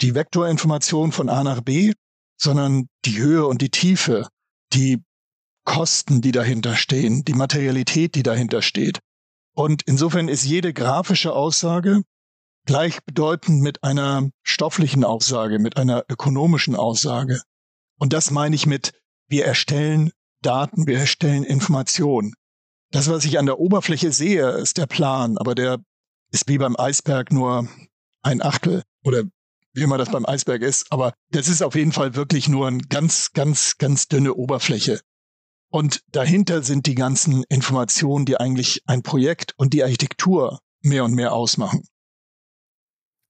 die 0.01 0.15
Vektorinformation 0.15 1.11
von 1.11 1.29
A 1.29 1.43
nach 1.43 1.61
B, 1.61 1.93
sondern 2.37 2.87
die 3.05 3.17
Höhe 3.17 3.45
und 3.45 3.61
die 3.61 3.69
Tiefe, 3.69 4.27
die 4.75 5.03
Kosten, 5.65 6.21
die 6.21 6.31
dahinter 6.31 6.75
stehen, 6.75 7.23
die 7.23 7.33
Materialität, 7.33 8.15
die 8.15 8.23
dahinter 8.23 8.61
steht. 8.61 8.99
Und 9.55 9.83
insofern 9.83 10.27
ist 10.27 10.43
jede 10.43 10.73
grafische 10.73 11.33
Aussage 11.33 12.03
gleichbedeutend 12.65 13.61
mit 13.61 13.83
einer 13.83 14.29
stofflichen 14.43 15.03
Aussage, 15.03 15.59
mit 15.59 15.77
einer 15.77 16.03
ökonomischen 16.09 16.75
Aussage. 16.75 17.41
Und 17.99 18.11
das 18.13 18.31
meine 18.31 18.55
ich 18.55 18.65
mit, 18.65 18.93
wir 19.27 19.45
erstellen 19.45 20.11
Daten, 20.41 20.87
wir 20.87 20.97
erstellen 20.99 21.43
Informationen. 21.43 22.33
Das, 22.91 23.09
was 23.09 23.25
ich 23.25 23.39
an 23.39 23.45
der 23.45 23.59
Oberfläche 23.59 24.11
sehe, 24.11 24.49
ist 24.51 24.77
der 24.77 24.87
Plan, 24.87 25.37
aber 25.37 25.55
der 25.55 25.79
ist 26.31 26.47
wie 26.47 26.57
beim 26.57 26.75
Eisberg 26.77 27.31
nur 27.31 27.67
ein 28.21 28.41
Achtel 28.41 28.83
oder 29.03 29.23
wie 29.75 29.83
immer 29.83 29.97
das 29.97 30.09
beim 30.09 30.25
Eisberg 30.25 30.61
ist, 30.61 30.91
aber 30.91 31.13
das 31.31 31.47
ist 31.47 31.61
auf 31.61 31.75
jeden 31.75 31.91
Fall 31.91 32.15
wirklich 32.15 32.47
nur 32.47 32.67
eine 32.67 32.79
ganz, 32.89 33.31
ganz, 33.33 33.77
ganz 33.77 34.07
dünne 34.07 34.33
Oberfläche. 34.33 35.01
Und 35.69 36.01
dahinter 36.11 36.63
sind 36.63 36.85
die 36.85 36.95
ganzen 36.95 37.43
Informationen, 37.49 38.25
die 38.25 38.37
eigentlich 38.37 38.81
ein 38.85 39.03
Projekt 39.03 39.53
und 39.57 39.73
die 39.73 39.83
Architektur 39.83 40.59
mehr 40.81 41.03
und 41.03 41.13
mehr 41.13 41.33
ausmachen. 41.33 41.83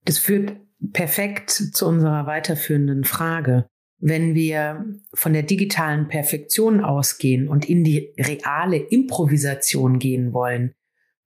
Das 0.04 0.18
führt 0.18 0.56
perfekt 0.92 1.50
zu 1.50 1.86
unserer 1.86 2.26
weiterführenden 2.26 3.04
Frage. 3.04 3.66
Wenn 3.98 4.34
wir 4.34 4.84
von 5.14 5.32
der 5.32 5.42
digitalen 5.42 6.06
Perfektion 6.06 6.84
ausgehen 6.84 7.48
und 7.48 7.68
in 7.68 7.82
die 7.82 8.14
reale 8.18 8.76
Improvisation 8.76 9.98
gehen 9.98 10.32
wollen, 10.32 10.74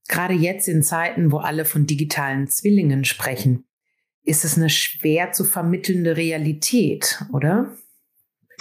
gerade 0.08 0.34
jetzt 0.34 0.68
in 0.68 0.82
Zeiten, 0.82 1.32
wo 1.32 1.38
alle 1.38 1.64
von 1.64 1.86
digitalen 1.86 2.48
Zwillingen 2.48 3.04
sprechen, 3.04 3.66
ist 4.22 4.44
es 4.44 4.56
eine 4.56 4.70
schwer 4.70 5.32
zu 5.32 5.44
vermittelnde 5.44 6.16
Realität, 6.16 7.24
oder? 7.32 7.76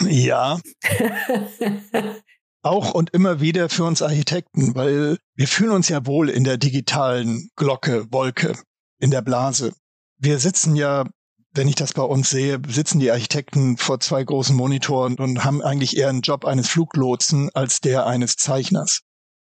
Ja. 0.02 0.60
Auch 2.62 2.94
und 2.94 3.12
immer 3.12 3.40
wieder 3.40 3.70
für 3.70 3.86
uns 3.86 4.02
Architekten, 4.02 4.76
weil 4.76 5.18
wir 5.36 5.48
fühlen 5.48 5.72
uns 5.72 5.88
ja 5.88 6.06
wohl 6.06 6.30
in 6.30 6.44
der 6.44 6.58
digitalen 6.58 7.50
Glocke, 7.56 8.12
Wolke, 8.12 8.54
in 9.00 9.12
der 9.12 9.22
Blase. 9.22 9.74
Wir 10.18 10.40
sitzen 10.40 10.76
ja, 10.76 11.06
wenn 11.54 11.70
ich 11.70 11.76
das 11.76 11.94
bei 11.94 12.04
uns 12.04 12.30
sehe, 12.30 12.62
sitzen 12.68 13.00
die 13.00 13.12
Architekten 13.12 13.78
vor 13.78 14.02
zwei 14.02 14.24
großen 14.24 14.56
Monitoren 14.56 15.16
und 15.16 15.46
haben 15.46 15.62
eigentlich 15.62 15.96
eher 15.96 16.10
einen 16.10 16.22
Job 16.22 16.44
eines 16.44 16.70
Fluglotsen 16.70 17.50
als 17.54 17.80
der 17.80 18.06
eines 18.06 18.36
Zeichners 18.36 19.02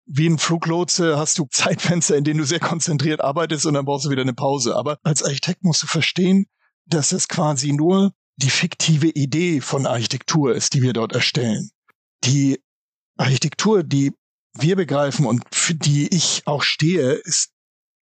wie 0.06 0.28
ein 0.28 0.38
Fluglotse 0.38 1.18
hast 1.18 1.40
du 1.40 1.48
Zeitfenster, 1.52 2.16
in 2.16 2.24
denen 2.24 2.40
du 2.40 2.46
sehr 2.46 2.60
konzentriert 2.60 3.22
arbeitest 3.22 3.66
und 3.66 3.74
dann 3.74 3.86
brauchst 3.86 4.06
du 4.06 4.10
wieder 4.10 4.22
eine 4.22 4.34
Pause. 4.34 4.76
Aber 4.76 5.00
als 5.04 5.24
Architekt 5.24 5.64
musst 5.64 5.84
du 5.84 5.88
verstehen, 5.88 6.48
dass 6.86 7.12
es 7.12 7.28
quasi 7.28 7.72
nur 7.72 8.14
die 8.38 8.50
fiktive 8.50 9.08
Idee 9.08 9.62
von 9.62 9.86
Architektur 9.86 10.56
ist, 10.56 10.74
die 10.74 10.82
wir 10.82 10.94
dort 10.94 11.14
erstellen. 11.14 11.70
Die 12.24 12.60
Architektur, 13.18 13.84
die 13.84 14.14
wir 14.56 14.76
begreifen 14.76 15.26
und 15.26 15.44
für 15.52 15.76
die 15.76 16.08
ich 16.14 16.44
auch 16.46 16.64
stehe, 16.64 17.14
ist 17.14 17.52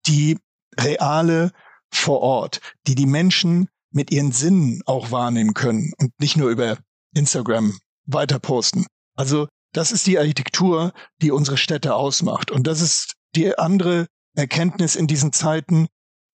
die 0.08 0.38
reale 0.79 1.51
vor 1.91 2.22
Ort, 2.22 2.62
die 2.88 2.96
die 2.96 3.06
Menschen 3.06 3.70
mit 3.91 4.12
ihren 4.12 4.32
Sinnen 4.32 4.82
auch 4.86 5.12
wahrnehmen 5.12 5.53
können 5.53 5.94
und 5.98 6.12
nicht 6.20 6.38
nur 6.38 6.50
über 6.50 6.77
Instagram 7.15 7.77
weiter 8.06 8.39
posten. 8.39 8.86
Also 9.15 9.48
das 9.71 9.91
ist 9.91 10.07
die 10.07 10.17
Architektur, 10.17 10.93
die 11.21 11.31
unsere 11.31 11.57
Städte 11.57 11.95
ausmacht. 11.95 12.51
Und 12.51 12.67
das 12.67 12.81
ist 12.81 13.15
die 13.35 13.57
andere 13.57 14.07
Erkenntnis 14.35 14.95
in 14.95 15.07
diesen 15.07 15.33
Zeiten, 15.33 15.88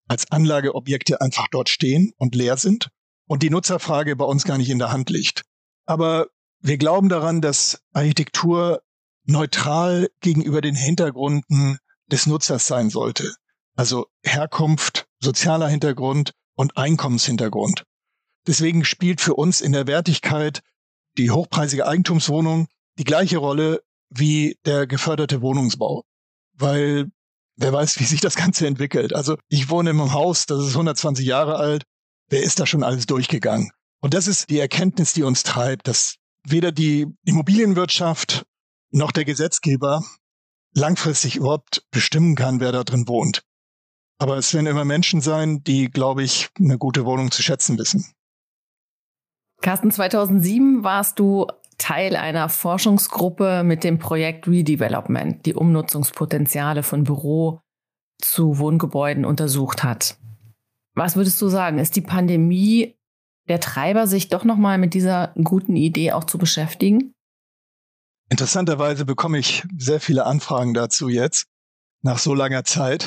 als 0.08 0.30
Anlageobjekte 0.30 1.20
einfach 1.20 1.48
dort 1.50 1.68
stehen 1.68 2.12
und 2.16 2.34
leer 2.34 2.56
sind 2.56 2.88
und 3.26 3.42
die 3.42 3.50
Nutzerfrage 3.50 4.16
bei 4.16 4.25
uns 4.25 4.44
gar 4.44 4.58
nicht 4.58 4.70
in 4.70 4.78
der 4.78 4.92
Hand 4.92 5.10
liegt. 5.10 5.42
Aber 5.84 6.28
wir 6.60 6.78
glauben 6.78 7.08
daran, 7.08 7.40
dass 7.40 7.82
Architektur 7.92 8.82
neutral 9.25 10.08
gegenüber 10.20 10.60
den 10.60 10.75
Hintergründen 10.75 11.78
des 12.06 12.26
Nutzers 12.26 12.66
sein 12.66 12.90
sollte. 12.90 13.34
Also 13.75 14.06
Herkunft, 14.22 15.06
sozialer 15.20 15.68
Hintergrund 15.68 16.32
und 16.54 16.76
Einkommenshintergrund. 16.76 17.84
Deswegen 18.46 18.84
spielt 18.84 19.20
für 19.20 19.34
uns 19.34 19.60
in 19.60 19.72
der 19.72 19.86
Wertigkeit 19.86 20.62
die 21.18 21.30
hochpreisige 21.30 21.86
Eigentumswohnung 21.86 22.68
die 22.98 23.04
gleiche 23.04 23.38
Rolle 23.38 23.82
wie 24.08 24.58
der 24.64 24.86
geförderte 24.86 25.42
Wohnungsbau. 25.42 26.04
Weil 26.54 27.10
wer 27.56 27.72
weiß, 27.72 27.98
wie 27.98 28.04
sich 28.04 28.20
das 28.20 28.36
Ganze 28.36 28.66
entwickelt. 28.66 29.14
Also 29.14 29.36
ich 29.48 29.70
wohne 29.70 29.90
in 29.90 30.00
einem 30.00 30.12
Haus, 30.12 30.46
das 30.46 30.64
ist 30.64 30.72
120 30.72 31.26
Jahre 31.26 31.56
alt. 31.56 31.84
Wer 32.28 32.42
ist 32.42 32.60
da 32.60 32.66
schon 32.66 32.82
alles 32.82 33.06
durchgegangen? 33.06 33.70
Und 34.00 34.14
das 34.14 34.26
ist 34.26 34.50
die 34.50 34.58
Erkenntnis, 34.58 35.12
die 35.12 35.22
uns 35.22 35.42
treibt, 35.42 35.88
dass 35.88 36.16
weder 36.44 36.72
die 36.72 37.06
Immobilienwirtschaft 37.25 38.44
noch 38.90 39.12
der 39.12 39.25
Gesetzgeber 39.25 40.04
langfristig 40.75 41.36
überhaupt 41.36 41.84
bestimmen 41.90 42.34
kann, 42.36 42.60
wer 42.60 42.72
da 42.72 42.84
drin 42.84 43.08
wohnt. 43.08 43.42
Aber 44.18 44.36
es 44.36 44.52
werden 44.54 44.66
immer 44.66 44.84
Menschen 44.84 45.20
sein, 45.20 45.62
die, 45.64 45.90
glaube 45.90 46.22
ich, 46.22 46.48
eine 46.58 46.78
gute 46.78 47.04
Wohnung 47.04 47.30
zu 47.30 47.42
schätzen 47.42 47.78
wissen. 47.78 48.06
Carsten, 49.60 49.90
2007 49.90 50.84
warst 50.84 51.18
du 51.18 51.46
Teil 51.78 52.16
einer 52.16 52.49
Forschungsgruppe 52.49 53.62
mit 53.64 53.85
dem 53.85 53.99
Projekt 53.99 54.49
Redevelopment, 54.49 55.45
die 55.47 55.54
Umnutzungspotenziale 55.54 56.83
von 56.83 57.04
Büro 57.04 57.61
zu 58.18 58.59
Wohngebäuden 58.59 59.25
untersucht 59.25 59.85
hat. 59.85 60.18
Was 60.95 61.16
würdest 61.16 61.40
du 61.42 61.49
sagen? 61.49 61.78
Ist 61.78 61.97
die 61.97 62.00
Pandemie 62.00 62.97
der 63.49 63.61
Treiber, 63.61 64.06
sich 64.06 64.28
doch 64.28 64.45
nochmal 64.45 64.78
mit 64.78 64.95
dieser 64.95 65.35
guten 65.42 65.76
Idee 65.76 66.12
auch 66.12 66.25
zu 66.25 66.38
beschäftigen? 66.38 67.12
Interessanterweise 68.28 69.04
bekomme 69.04 69.38
ich 69.38 69.62
sehr 69.76 70.00
viele 70.00 70.26
Anfragen 70.26 70.75
dazu 70.75 71.09
jetzt, 71.09 71.47
nach 72.02 72.18
so 72.18 72.35
langer 72.35 72.64
Zeit. 72.64 73.06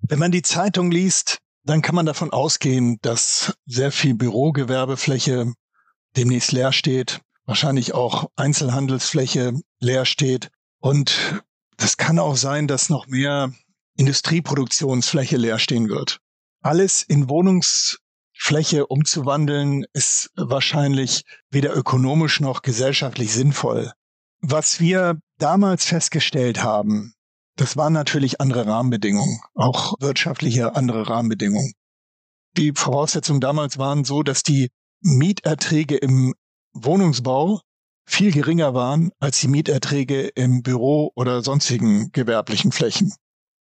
Wenn 0.00 0.18
man 0.18 0.32
die 0.32 0.42
Zeitung 0.42 0.90
liest, 0.90 1.38
dann 1.64 1.82
kann 1.82 1.94
man 1.94 2.06
davon 2.06 2.32
ausgehen, 2.32 2.98
dass 3.02 3.54
sehr 3.66 3.92
viel 3.92 4.14
Bürogewerbefläche 4.14 5.52
demnächst 6.16 6.50
leer 6.50 6.72
steht, 6.72 7.20
wahrscheinlich 7.46 7.94
auch 7.94 8.30
Einzelhandelsfläche 8.36 9.54
leer 9.80 10.04
steht. 10.04 10.50
Und 10.80 11.42
das 11.76 11.96
kann 11.96 12.18
auch 12.18 12.36
sein, 12.36 12.68
dass 12.68 12.88
noch 12.88 13.06
mehr 13.06 13.52
Industrieproduktionsfläche 13.96 15.36
leer 15.36 15.58
stehen 15.58 15.88
wird. 15.88 16.18
Alles 16.62 17.02
in 17.02 17.28
Wohnungsfläche 17.28 18.86
umzuwandeln, 18.86 19.84
ist 19.92 20.30
wahrscheinlich 20.36 21.24
weder 21.50 21.76
ökonomisch 21.76 22.40
noch 22.40 22.62
gesellschaftlich 22.62 23.32
sinnvoll. 23.32 23.92
Was 24.40 24.80
wir 24.80 25.18
damals 25.38 25.84
festgestellt 25.84 26.62
haben, 26.62 27.14
das 27.56 27.76
waren 27.76 27.92
natürlich 27.92 28.40
andere 28.40 28.66
Rahmenbedingungen, 28.66 29.40
auch 29.54 29.94
wirtschaftliche 30.00 30.74
andere 30.74 31.08
Rahmenbedingungen. 31.08 31.74
Die 32.56 32.72
Voraussetzungen 32.74 33.40
damals 33.40 33.78
waren 33.78 34.04
so, 34.04 34.22
dass 34.22 34.42
die 34.42 34.70
Mieterträge 35.00 35.96
im 35.96 36.34
Wohnungsbau 36.74 37.60
viel 38.04 38.32
geringer 38.32 38.74
waren 38.74 39.10
als 39.20 39.40
die 39.40 39.48
Mieterträge 39.48 40.28
im 40.28 40.62
Büro 40.62 41.12
oder 41.14 41.42
sonstigen 41.42 42.10
gewerblichen 42.12 42.72
Flächen. 42.72 43.14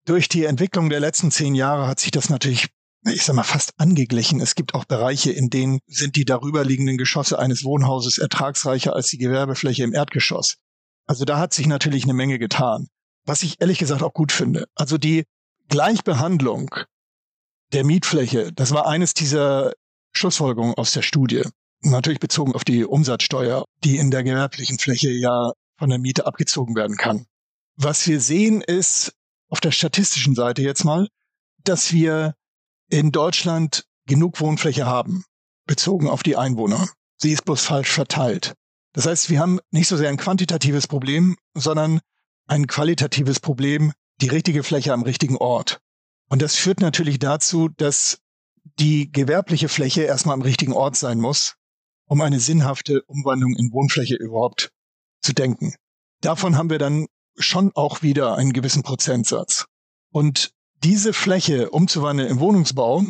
Durch 0.05 0.29
die 0.29 0.45
Entwicklung 0.45 0.89
der 0.89 0.99
letzten 0.99 1.31
zehn 1.31 1.55
Jahre 1.55 1.87
hat 1.87 1.99
sich 1.99 2.11
das 2.11 2.29
natürlich, 2.29 2.67
ich 3.05 3.25
sag 3.25 3.35
mal, 3.35 3.43
fast 3.43 3.73
angeglichen. 3.77 4.39
Es 4.39 4.55
gibt 4.55 4.73
auch 4.73 4.85
Bereiche, 4.85 5.31
in 5.31 5.49
denen 5.49 5.79
sind 5.87 6.15
die 6.15 6.23
darüberliegenden 6.23 6.97
Geschosse 6.97 7.39
eines 7.39 7.63
Wohnhauses 7.63 8.17
ertragsreicher 8.17 8.95
als 8.95 9.07
die 9.07 9.17
Gewerbefläche 9.17 9.83
im 9.83 9.93
Erdgeschoss. 9.93 10.55
Also 11.07 11.25
da 11.25 11.39
hat 11.39 11.53
sich 11.53 11.67
natürlich 11.67 12.03
eine 12.03 12.13
Menge 12.13 12.39
getan. 12.39 12.87
Was 13.25 13.43
ich 13.43 13.59
ehrlich 13.59 13.79
gesagt 13.79 14.03
auch 14.03 14.13
gut 14.13 14.31
finde. 14.31 14.67
Also 14.75 14.97
die 14.97 15.25
Gleichbehandlung 15.67 16.73
der 17.73 17.83
Mietfläche, 17.83 18.53
das 18.53 18.71
war 18.71 18.87
eines 18.87 19.13
dieser 19.13 19.73
Schlussfolgerungen 20.13 20.75
aus 20.75 20.91
der 20.91 21.01
Studie 21.01 21.43
natürlich 21.91 22.19
bezogen 22.19 22.53
auf 22.53 22.63
die 22.63 22.85
Umsatzsteuer, 22.85 23.65
die 23.83 23.97
in 23.97 24.11
der 24.11 24.23
gewerblichen 24.23 24.79
Fläche 24.79 25.09
ja 25.09 25.51
von 25.77 25.89
der 25.89 25.99
Miete 25.99 26.25
abgezogen 26.25 26.75
werden 26.75 26.97
kann. 26.97 27.25
Was 27.75 28.07
wir 28.07 28.19
sehen 28.19 28.61
ist, 28.61 29.13
auf 29.49 29.59
der 29.61 29.71
statistischen 29.71 30.35
Seite 30.35 30.61
jetzt 30.61 30.83
mal, 30.83 31.07
dass 31.63 31.93
wir 31.93 32.33
in 32.89 33.11
Deutschland 33.11 33.85
genug 34.05 34.39
Wohnfläche 34.39 34.85
haben, 34.85 35.23
bezogen 35.65 36.09
auf 36.09 36.23
die 36.23 36.37
Einwohner. 36.37 36.87
Sie 37.17 37.31
ist 37.31 37.45
bloß 37.45 37.61
falsch 37.61 37.91
verteilt. 37.91 38.55
Das 38.93 39.05
heißt, 39.05 39.29
wir 39.29 39.39
haben 39.39 39.59
nicht 39.69 39.87
so 39.87 39.97
sehr 39.97 40.09
ein 40.09 40.17
quantitatives 40.17 40.87
Problem, 40.87 41.35
sondern 41.53 41.99
ein 42.47 42.67
qualitatives 42.67 43.39
Problem, 43.39 43.93
die 44.21 44.29
richtige 44.29 44.63
Fläche 44.63 44.93
am 44.93 45.03
richtigen 45.03 45.37
Ort. 45.37 45.79
Und 46.29 46.41
das 46.41 46.55
führt 46.55 46.81
natürlich 46.81 47.19
dazu, 47.19 47.69
dass 47.69 48.19
die 48.79 49.11
gewerbliche 49.11 49.69
Fläche 49.69 50.03
erstmal 50.03 50.33
am 50.33 50.41
richtigen 50.41 50.73
Ort 50.73 50.95
sein 50.95 51.19
muss, 51.19 51.56
um 52.07 52.21
eine 52.21 52.39
sinnhafte 52.39 53.03
Umwandlung 53.03 53.55
in 53.55 53.71
Wohnfläche 53.71 54.15
überhaupt 54.15 54.71
zu 55.21 55.33
denken. 55.33 55.75
Davon 56.21 56.57
haben 56.57 56.69
wir 56.69 56.79
dann 56.79 57.07
schon 57.37 57.71
auch 57.75 58.01
wieder 58.01 58.35
einen 58.35 58.53
gewissen 58.53 58.83
Prozentsatz. 58.83 59.65
Und 60.11 60.51
diese 60.83 61.13
Fläche 61.13 61.69
umzuwandeln 61.69 62.29
in 62.29 62.39
Wohnungsbau 62.39 63.03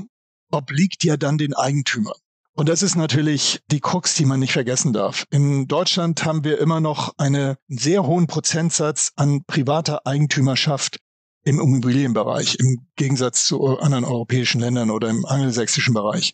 obliegt 0.52 1.04
ja 1.04 1.18
dann 1.18 1.38
den 1.38 1.54
Eigentümern. 1.54 2.18
Und 2.54 2.70
das 2.70 2.82
ist 2.82 2.96
natürlich 2.96 3.62
die 3.70 3.82
Krux, 3.82 4.16
die 4.16 4.26
man 4.26 4.40
nicht 4.40 4.54
vergessen 4.54 4.92
darf. 4.92 5.26
In 5.30 5.68
Deutschland 5.68 6.26
haben 6.26 6.44
wir 6.44 6.58
immer 6.58 6.80
noch 6.80 7.14
einen 7.18 7.56
sehr 7.68 8.08
hohen 8.08 8.26
Prozentsatz 8.26 9.12
an 9.16 9.44
privater 9.46 10.08
Eigentümerschaft 10.08 10.98
im 11.44 11.60
Immobilienbereich, 11.60 12.56
im 12.60 12.88
Gegensatz 12.96 13.46
zu 13.46 13.78
anderen 13.78 14.06
europäischen 14.06 14.60
Ländern 14.60 14.90
oder 14.90 15.08
im 15.10 15.26
angelsächsischen 15.26 15.94
Bereich. 15.94 16.34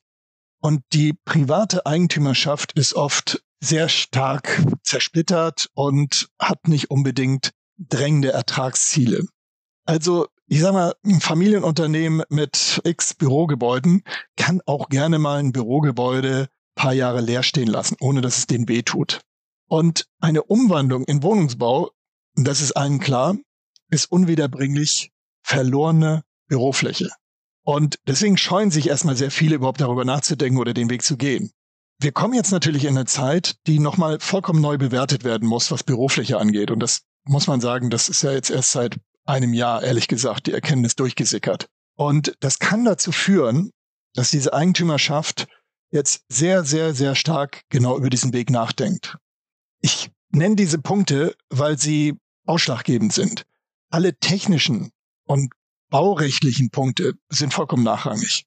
Und 0.64 0.82
die 0.94 1.14
private 1.26 1.86
Eigentümerschaft 1.86 2.72
ist 2.74 2.94
oft 2.94 3.44
sehr 3.62 3.90
stark 3.90 4.66
zersplittert 4.82 5.70
und 5.74 6.30
hat 6.40 6.70
nicht 6.70 6.90
unbedingt 6.90 7.52
drängende 7.78 8.32
Ertragsziele. 8.32 9.26
Also 9.86 10.28
ich 10.48 10.62
sage 10.62 10.74
mal, 10.74 10.94
ein 11.06 11.20
Familienunternehmen 11.20 12.24
mit 12.30 12.80
x 12.86 13.14
Bürogebäuden 13.14 14.04
kann 14.38 14.62
auch 14.66 14.88
gerne 14.88 15.20
mal 15.20 15.40
ein 15.40 15.52
Bürogebäude 15.52 16.48
paar 16.76 16.94
Jahre 16.94 17.20
leer 17.20 17.44
stehen 17.44 17.68
lassen, 17.68 17.98
ohne 18.00 18.22
dass 18.22 18.38
es 18.38 18.48
denen 18.48 18.70
weh 18.70 18.84
tut. 18.84 19.20
Und 19.68 20.06
eine 20.22 20.44
Umwandlung 20.44 21.04
in 21.04 21.24
Wohnungsbau, 21.24 21.92
das 22.36 22.62
ist 22.62 22.72
allen 22.72 23.02
klar, 23.02 23.36
ist 23.90 24.10
unwiederbringlich 24.10 25.12
verlorene 25.44 26.24
Bürofläche. 26.48 27.10
Und 27.64 27.98
deswegen 28.08 28.38
scheuen 28.38 28.72
sich 28.72 28.90
erstmal 28.90 29.16
sehr 29.16 29.32
viele 29.32 29.56
überhaupt 29.56 29.82
darüber 29.82 30.06
nachzudenken 30.06 30.60
oder 30.60 30.74
den 30.74 30.90
Weg 30.90 31.02
zu 31.04 31.18
gehen. 31.18 31.52
Wir 32.00 32.12
kommen 32.12 32.34
jetzt 32.34 32.52
natürlich 32.52 32.84
in 32.84 32.98
eine 32.98 33.06
Zeit, 33.06 33.56
die 33.68 33.80
nochmal 33.80 34.20
vollkommen 34.20 34.62
neu 34.62 34.78
bewertet 34.78 35.24
werden 35.24 35.48
muss, 35.48 35.72
was 35.72 35.84
Bürofläche 35.84 36.38
angeht. 36.38 36.72
Und 36.72 36.80
das 36.80 37.04
muss 37.24 37.48
man 37.48 37.62
sagen, 37.62 37.90
das 37.90 38.10
ist 38.10 38.24
ja 38.24 38.32
jetzt 38.32 38.50
erst 38.50 38.72
seit 38.72 38.98
einem 39.26 39.54
Jahr, 39.54 39.84
ehrlich 39.84 40.10
gesagt, 40.10 40.48
die 40.48 40.52
Erkenntnis 40.52 40.96
durchgesickert. 40.96 41.70
Und 41.96 42.36
das 42.42 42.60
kann 42.60 42.84
dazu 42.84 43.12
führen, 43.12 43.72
dass 44.14 44.32
diese 44.32 44.54
Eigentümerschaft 44.54 45.48
jetzt 45.92 46.24
sehr, 46.28 46.66
sehr, 46.66 46.94
sehr 46.94 47.16
stark 47.16 47.62
genau 47.70 47.98
über 47.98 48.10
diesen 48.10 48.34
Weg 48.34 48.50
nachdenkt. 48.50 49.18
Ich 49.80 50.10
nenne 50.30 50.56
diese 50.56 50.80
Punkte, 50.80 51.36
weil 51.50 51.78
sie 51.78 52.16
ausschlaggebend 52.46 53.14
sind. 53.14 53.44
Alle 53.90 54.18
technischen 54.18 54.92
und 55.26 55.52
baurechtlichen 55.94 56.72
Punkte 56.72 57.14
sind 57.30 57.54
vollkommen 57.54 57.84
nachrangig. 57.84 58.46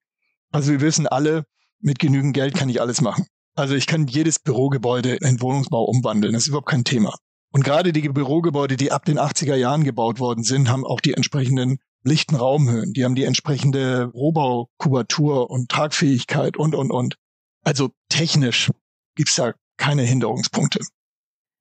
Also 0.51 0.73
wir 0.73 0.81
wissen 0.81 1.07
alle, 1.07 1.47
mit 1.79 2.01
genügend 2.01 2.35
Geld 2.35 2.55
kann 2.57 2.69
ich 2.69 2.81
alles 2.81 3.01
machen. 3.01 3.25
Also 3.55 3.77
ich 3.77 3.87
kann 3.87 4.09
jedes 4.09 4.41
Bürogebäude 4.41 5.15
in 5.15 5.41
Wohnungsbau 5.41 5.85
umwandeln. 5.85 6.33
Das 6.33 6.43
ist 6.43 6.49
überhaupt 6.49 6.69
kein 6.69 6.83
Thema. 6.83 7.15
Und 7.53 7.63
gerade 7.63 7.93
die 7.93 8.09
Bürogebäude, 8.09 8.77
die 8.77 8.91
ab 8.91 9.05
den 9.05 9.21
80er 9.21 9.55
Jahren 9.55 9.85
gebaut 9.85 10.19
worden 10.19 10.43
sind, 10.43 10.69
haben 10.69 10.85
auch 10.85 10.99
die 11.01 11.15
entsprechenden 11.15 11.79
lichten 12.03 12.35
Raumhöhen. 12.35 12.93
Die 12.95 13.05
haben 13.05 13.15
die 13.15 13.23
entsprechende 13.23 14.07
Rohbaukubatur 14.07 15.49
und 15.49 15.69
Tragfähigkeit 15.69 16.57
und, 16.57 16.75
und, 16.75 16.91
und. 16.91 17.17
Also 17.63 17.91
technisch 18.09 18.73
gibt's 19.15 19.37
da 19.37 19.55
keine 19.77 20.03
Hinderungspunkte. 20.03 20.81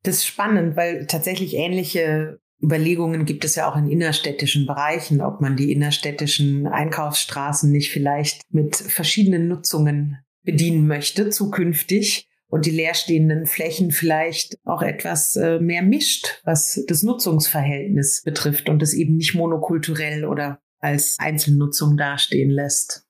Das 0.02 0.16
ist 0.16 0.26
spannend, 0.26 0.76
weil 0.78 1.06
tatsächlich 1.06 1.54
ähnliche 1.54 2.40
Überlegungen 2.62 3.26
gibt 3.26 3.46
es 3.46 3.56
ja 3.56 3.70
auch 3.70 3.76
in 3.76 3.88
innerstädtischen 3.88 4.66
Bereichen, 4.66 5.22
ob 5.22 5.42
man 5.42 5.56
die 5.56 5.72
innerstädtischen 5.72 6.68
Einkaufsstraßen 6.68 7.72
nicht 7.72 7.92
vielleicht 7.92 8.42
mit 8.50 8.76
verschiedenen 8.76 9.48
Nutzungen 9.48 10.20
bedienen 10.44 10.88
möchte 10.88 11.30
zukünftig 11.30 12.30
und 12.48 12.66
die 12.66 12.72
leerstehenden 12.72 13.46
Flächen 13.46 13.92
vielleicht 13.92 14.58
auch 14.64 14.82
etwas 14.82 15.36
äh, 15.36 15.60
mehr 15.60 15.82
mischt, 15.82 16.42
was 16.44 16.82
das 16.88 17.04
Nutzungsverhältnis 17.04 18.22
betrifft 18.24 18.70
und 18.70 18.82
es 18.82 18.94
eben 18.94 19.18
nicht 19.18 19.36
monokulturell 19.36 20.26
oder 20.26 20.60
als 20.80 21.18
Einzelnutzung 21.20 21.98
dastehen 21.98 22.52
lässt. 22.52 23.06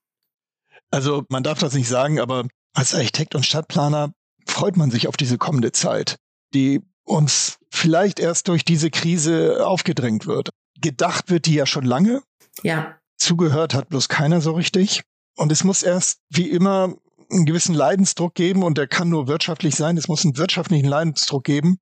Also 0.89 1.25
man 1.29 1.43
darf 1.43 1.59
das 1.59 1.73
nicht 1.73 1.89
sagen, 1.89 2.19
aber 2.19 2.47
als 2.73 2.95
Architekt 2.95 3.35
und 3.35 3.45
Stadtplaner 3.45 4.13
freut 4.45 4.77
man 4.77 4.91
sich 4.91 5.07
auf 5.07 5.17
diese 5.17 5.37
kommende 5.37 5.71
Zeit, 5.71 6.17
die 6.53 6.81
uns 7.03 7.59
vielleicht 7.75 8.19
erst 8.19 8.47
durch 8.47 8.65
diese 8.65 8.89
Krise 8.89 9.65
aufgedrängt 9.65 10.25
wird. 10.25 10.49
Gedacht 10.79 11.29
wird 11.29 11.45
die 11.45 11.55
ja 11.55 11.65
schon 11.65 11.85
lange. 11.85 12.21
Ja. 12.63 12.95
Zugehört 13.17 13.73
hat 13.73 13.89
bloß 13.89 14.09
keiner 14.09 14.41
so 14.41 14.53
richtig. 14.53 15.03
Und 15.37 15.51
es 15.51 15.63
muss 15.63 15.83
erst, 15.83 16.19
wie 16.29 16.49
immer, 16.49 16.95
einen 17.31 17.45
gewissen 17.45 17.75
Leidensdruck 17.75 18.35
geben 18.35 18.63
und 18.63 18.77
der 18.77 18.87
kann 18.87 19.09
nur 19.09 19.27
wirtschaftlich 19.27 19.75
sein. 19.75 19.97
Es 19.97 20.07
muss 20.07 20.23
einen 20.23 20.37
wirtschaftlichen 20.37 20.87
Leidensdruck 20.87 21.43
geben, 21.43 21.77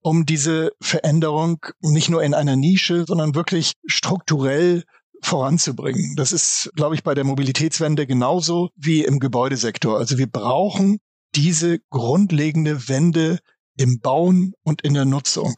um 0.00 0.24
diese 0.24 0.72
Veränderung 0.80 1.58
nicht 1.80 2.08
nur 2.08 2.22
in 2.22 2.34
einer 2.34 2.56
Nische, 2.56 3.04
sondern 3.06 3.34
wirklich 3.34 3.72
strukturell 3.86 4.84
voranzubringen. 5.22 6.16
Das 6.16 6.32
ist, 6.32 6.70
glaube 6.76 6.94
ich, 6.94 7.02
bei 7.02 7.14
der 7.14 7.24
Mobilitätswende 7.24 8.06
genauso 8.06 8.70
wie 8.76 9.04
im 9.04 9.18
Gebäudesektor. 9.18 9.98
Also 9.98 10.18
wir 10.18 10.30
brauchen 10.30 10.98
diese 11.34 11.80
grundlegende 11.90 12.88
Wende 12.88 13.40
im 13.76 14.00
Bauen 14.00 14.54
und 14.62 14.82
in 14.82 14.94
der 14.94 15.04
Nutzung. 15.04 15.54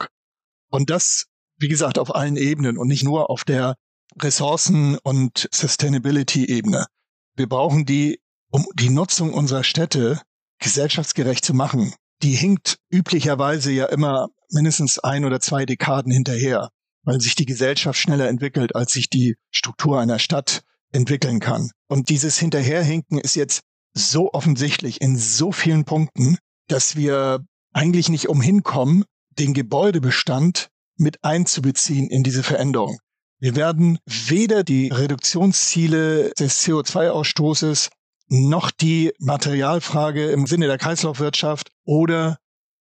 Und 0.70 0.90
das, 0.90 1.26
wie 1.58 1.68
gesagt, 1.68 1.98
auf 1.98 2.14
allen 2.14 2.36
Ebenen 2.36 2.78
und 2.78 2.88
nicht 2.88 3.04
nur 3.04 3.30
auf 3.30 3.44
der 3.44 3.76
Ressourcen- 4.20 4.98
und 5.02 5.48
Sustainability-Ebene. 5.52 6.86
Wir 7.34 7.48
brauchen 7.48 7.84
die, 7.84 8.20
um 8.50 8.66
die 8.74 8.90
Nutzung 8.90 9.34
unserer 9.34 9.64
Städte 9.64 10.20
gesellschaftsgerecht 10.58 11.44
zu 11.44 11.54
machen. 11.54 11.92
Die 12.22 12.34
hinkt 12.34 12.78
üblicherweise 12.90 13.72
ja 13.72 13.86
immer 13.86 14.28
mindestens 14.50 14.98
ein 14.98 15.24
oder 15.24 15.40
zwei 15.40 15.66
Dekaden 15.66 16.12
hinterher 16.12 16.70
weil 17.06 17.20
sich 17.20 17.36
die 17.36 17.46
Gesellschaft 17.46 17.98
schneller 17.98 18.28
entwickelt, 18.28 18.74
als 18.74 18.92
sich 18.92 19.08
die 19.08 19.36
Struktur 19.50 19.98
einer 20.00 20.18
Stadt 20.18 20.62
entwickeln 20.92 21.40
kann. 21.40 21.70
Und 21.88 22.10
dieses 22.10 22.36
Hinterherhinken 22.38 23.18
ist 23.18 23.36
jetzt 23.36 23.62
so 23.94 24.32
offensichtlich 24.32 25.00
in 25.00 25.16
so 25.16 25.52
vielen 25.52 25.84
Punkten, 25.84 26.36
dass 26.68 26.96
wir 26.96 27.46
eigentlich 27.76 28.08
nicht 28.08 28.28
umhin 28.28 28.62
kommen, 28.62 29.04
den 29.38 29.52
Gebäudebestand 29.52 30.70
mit 30.96 31.22
einzubeziehen 31.22 32.08
in 32.08 32.22
diese 32.22 32.42
Veränderung. 32.42 32.98
Wir 33.38 33.54
werden 33.54 33.98
weder 34.06 34.64
die 34.64 34.88
Reduktionsziele 34.88 36.32
des 36.38 36.64
CO2-Ausstoßes 36.64 37.90
noch 38.28 38.70
die 38.70 39.12
Materialfrage 39.18 40.30
im 40.30 40.46
Sinne 40.46 40.68
der 40.68 40.78
Kreislaufwirtschaft 40.78 41.70
oder 41.84 42.38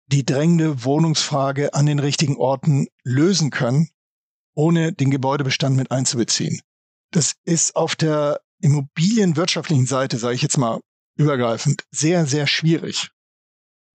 die 0.07 0.25
drängende 0.25 0.85
Wohnungsfrage 0.85 1.73
an 1.73 1.85
den 1.85 1.99
richtigen 1.99 2.37
Orten 2.37 2.87
lösen 3.03 3.49
können, 3.49 3.89
ohne 4.53 4.93
den 4.93 5.11
Gebäudebestand 5.11 5.75
mit 5.75 5.91
einzubeziehen. 5.91 6.61
Das 7.11 7.33
ist 7.43 7.75
auf 7.75 7.97
der 7.97 8.39
immobilienwirtschaftlichen 8.61 9.87
Seite, 9.87 10.17
sage 10.17 10.35
ich 10.35 10.41
jetzt 10.41 10.57
mal 10.57 10.79
übergreifend, 11.17 11.83
sehr, 11.91 12.25
sehr 12.25 12.47
schwierig. 12.47 13.09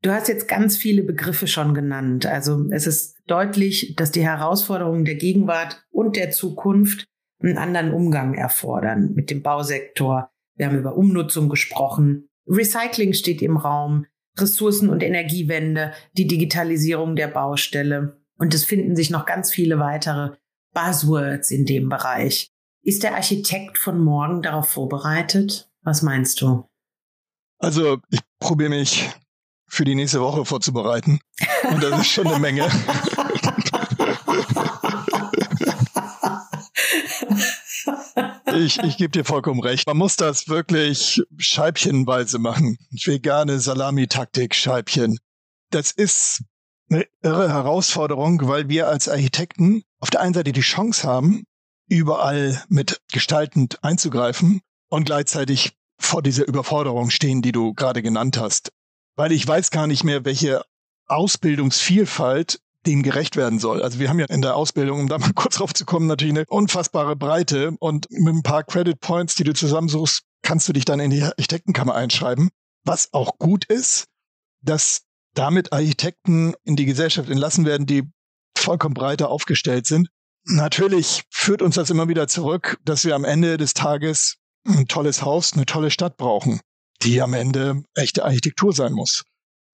Du 0.03 0.11
hast 0.11 0.29
jetzt 0.29 0.49
ganz 0.49 0.79
viele 0.79 1.03
Begriffe 1.03 1.47
schon 1.47 1.75
genannt. 1.75 2.25
Also 2.25 2.67
es 2.71 2.87
ist 2.87 3.19
deutlich, 3.27 3.95
dass 3.97 4.11
die 4.11 4.25
Herausforderungen 4.25 5.05
der 5.05 5.17
Gegenwart 5.17 5.85
und 5.91 6.17
der 6.17 6.31
Zukunft 6.31 7.07
einen 7.43 7.59
anderen 7.59 7.93
Umgang 7.93 8.35
erfordern 8.35 9.13
mit 9.15 9.31
dem 9.31 9.43
Bausektor. 9.43 10.31
Wir 10.57 10.67
haben 10.67 10.79
über 10.79 10.97
Umnutzung 10.97 11.49
gesprochen. 11.49 12.29
Recycling 12.47 13.13
steht 13.13 13.43
im 13.43 13.57
Raum, 13.57 14.07
Ressourcen- 14.39 14.89
und 14.89 15.03
Energiewende, 15.03 15.93
die 16.15 16.27
Digitalisierung 16.27 17.15
der 17.15 17.29
Baustelle. 17.29 18.21
Und 18.39 18.55
es 18.55 18.65
finden 18.65 18.97
sich 18.97 19.11
noch 19.11 19.27
ganz 19.27 19.53
viele 19.53 19.79
weitere 19.79 20.37
Buzzwords 20.73 21.51
in 21.51 21.67
dem 21.67 21.91
Bereich. 21.91 22.49
Ist 22.83 23.03
der 23.03 23.15
Architekt 23.15 23.77
von 23.77 24.03
morgen 24.03 24.41
darauf 24.41 24.69
vorbereitet? 24.69 25.71
Was 25.83 26.01
meinst 26.01 26.41
du? 26.41 26.65
Also 27.59 27.99
ich 28.11 28.21
probiere 28.39 28.71
mich 28.71 29.11
für 29.71 29.85
die 29.85 29.95
nächste 29.95 30.21
Woche 30.21 30.45
vorzubereiten. 30.45 31.21
Und 31.71 31.83
das 31.83 32.01
ist 32.01 32.09
schon 32.09 32.27
eine 32.27 32.39
Menge. 32.39 32.69
ich, 38.55 38.79
ich 38.81 38.97
gebe 38.97 39.11
dir 39.11 39.25
vollkommen 39.25 39.61
recht. 39.61 39.87
Man 39.87 39.97
muss 39.97 40.17
das 40.17 40.49
wirklich 40.49 41.23
scheibchenweise 41.39 42.39
machen. 42.39 42.77
Vegane 42.91 43.61
Salami-Taktik, 43.61 44.55
Scheibchen. 44.55 45.19
Das 45.71 45.93
ist 45.93 46.43
eine 46.91 47.07
irre 47.23 47.49
Herausforderung, 47.49 48.49
weil 48.49 48.69
wir 48.69 48.89
als 48.89 49.09
Architekten 49.09 49.85
auf 50.01 50.11
der 50.11 50.21
einen 50.21 50.35
Seite 50.35 50.53
die 50.53 50.61
Chance 50.61 51.07
haben, 51.07 51.45
überall 51.89 52.63
mit 52.69 53.01
gestaltend 53.13 53.83
einzugreifen 53.85 54.61
und 54.89 55.05
gleichzeitig 55.05 55.77
vor 55.99 56.23
dieser 56.23 56.49
Überforderung 56.49 57.11
stehen, 57.11 57.43
die 57.43 57.53
du 57.53 57.75
gerade 57.75 58.03
genannt 58.03 58.39
hast. 58.39 58.73
Weil 59.17 59.33
ich 59.33 59.47
weiß 59.47 59.71
gar 59.71 59.87
nicht 59.87 60.05
mehr, 60.05 60.25
welche 60.25 60.63
Ausbildungsvielfalt 61.07 62.61
dem 62.87 63.03
gerecht 63.03 63.37
werden 63.37 63.59
soll. 63.59 63.83
Also 63.83 63.99
wir 63.99 64.09
haben 64.09 64.19
ja 64.19 64.27
in 64.27 64.43
der 64.43 64.57
Ausbildung, 64.57 65.01
um 65.01 65.09
da 65.09 65.19
mal 65.19 65.33
kurz 65.35 65.57
drauf 65.57 65.75
zu 65.75 65.85
kommen, 65.85 66.07
natürlich 66.07 66.35
eine 66.35 66.45
unfassbare 66.49 67.17
Breite 67.17 67.73
und 67.79 68.11
mit 68.11 68.35
ein 68.35 68.43
paar 68.43 68.65
Credit 68.65 68.99
Points, 69.01 69.35
die 69.35 69.45
du 69.45 69.53
zusammensuchst, 69.53 70.23
kannst 70.43 70.69
du 70.69 70.73
dich 70.73 70.85
dann 70.85 71.01
in 71.01 71.11
die 71.11 71.23
Architektenkammer 71.23 71.95
einschreiben. 71.95 72.51
Was 72.85 73.13
auch 73.13 73.37
gut 73.39 73.67
ist, 73.67 74.07
dass 74.63 75.03
damit 75.35 75.73
Architekten 75.73 76.55
in 76.65 76.77
die 76.77 76.87
Gesellschaft 76.87 77.29
entlassen 77.29 77.67
werden, 77.67 77.87
die 77.87 78.05
vollkommen 78.57 78.95
breiter 78.95 79.29
aufgestellt 79.29 79.87
sind. 79.87 80.09
Natürlich 80.45 81.25
führt 81.31 81.63
uns 81.63 81.75
das 81.75 81.91
immer 81.91 82.09
wieder 82.09 82.27
zurück, 82.27 82.79
dass 82.85 83.05
wir 83.05 83.15
am 83.15 83.25
Ende 83.25 83.59
des 83.59 83.75
Tages 83.75 84.39
ein 84.67 84.87
tolles 84.87 85.23
Haus, 85.23 85.53
eine 85.53 85.67
tolle 85.67 85.91
Stadt 85.91 86.17
brauchen, 86.17 86.61
die 87.03 87.23
am 87.23 87.35
Ende 87.35 87.83
echte 87.95 88.25
Architektur 88.25 88.73
sein 88.73 88.93
muss. 88.93 89.25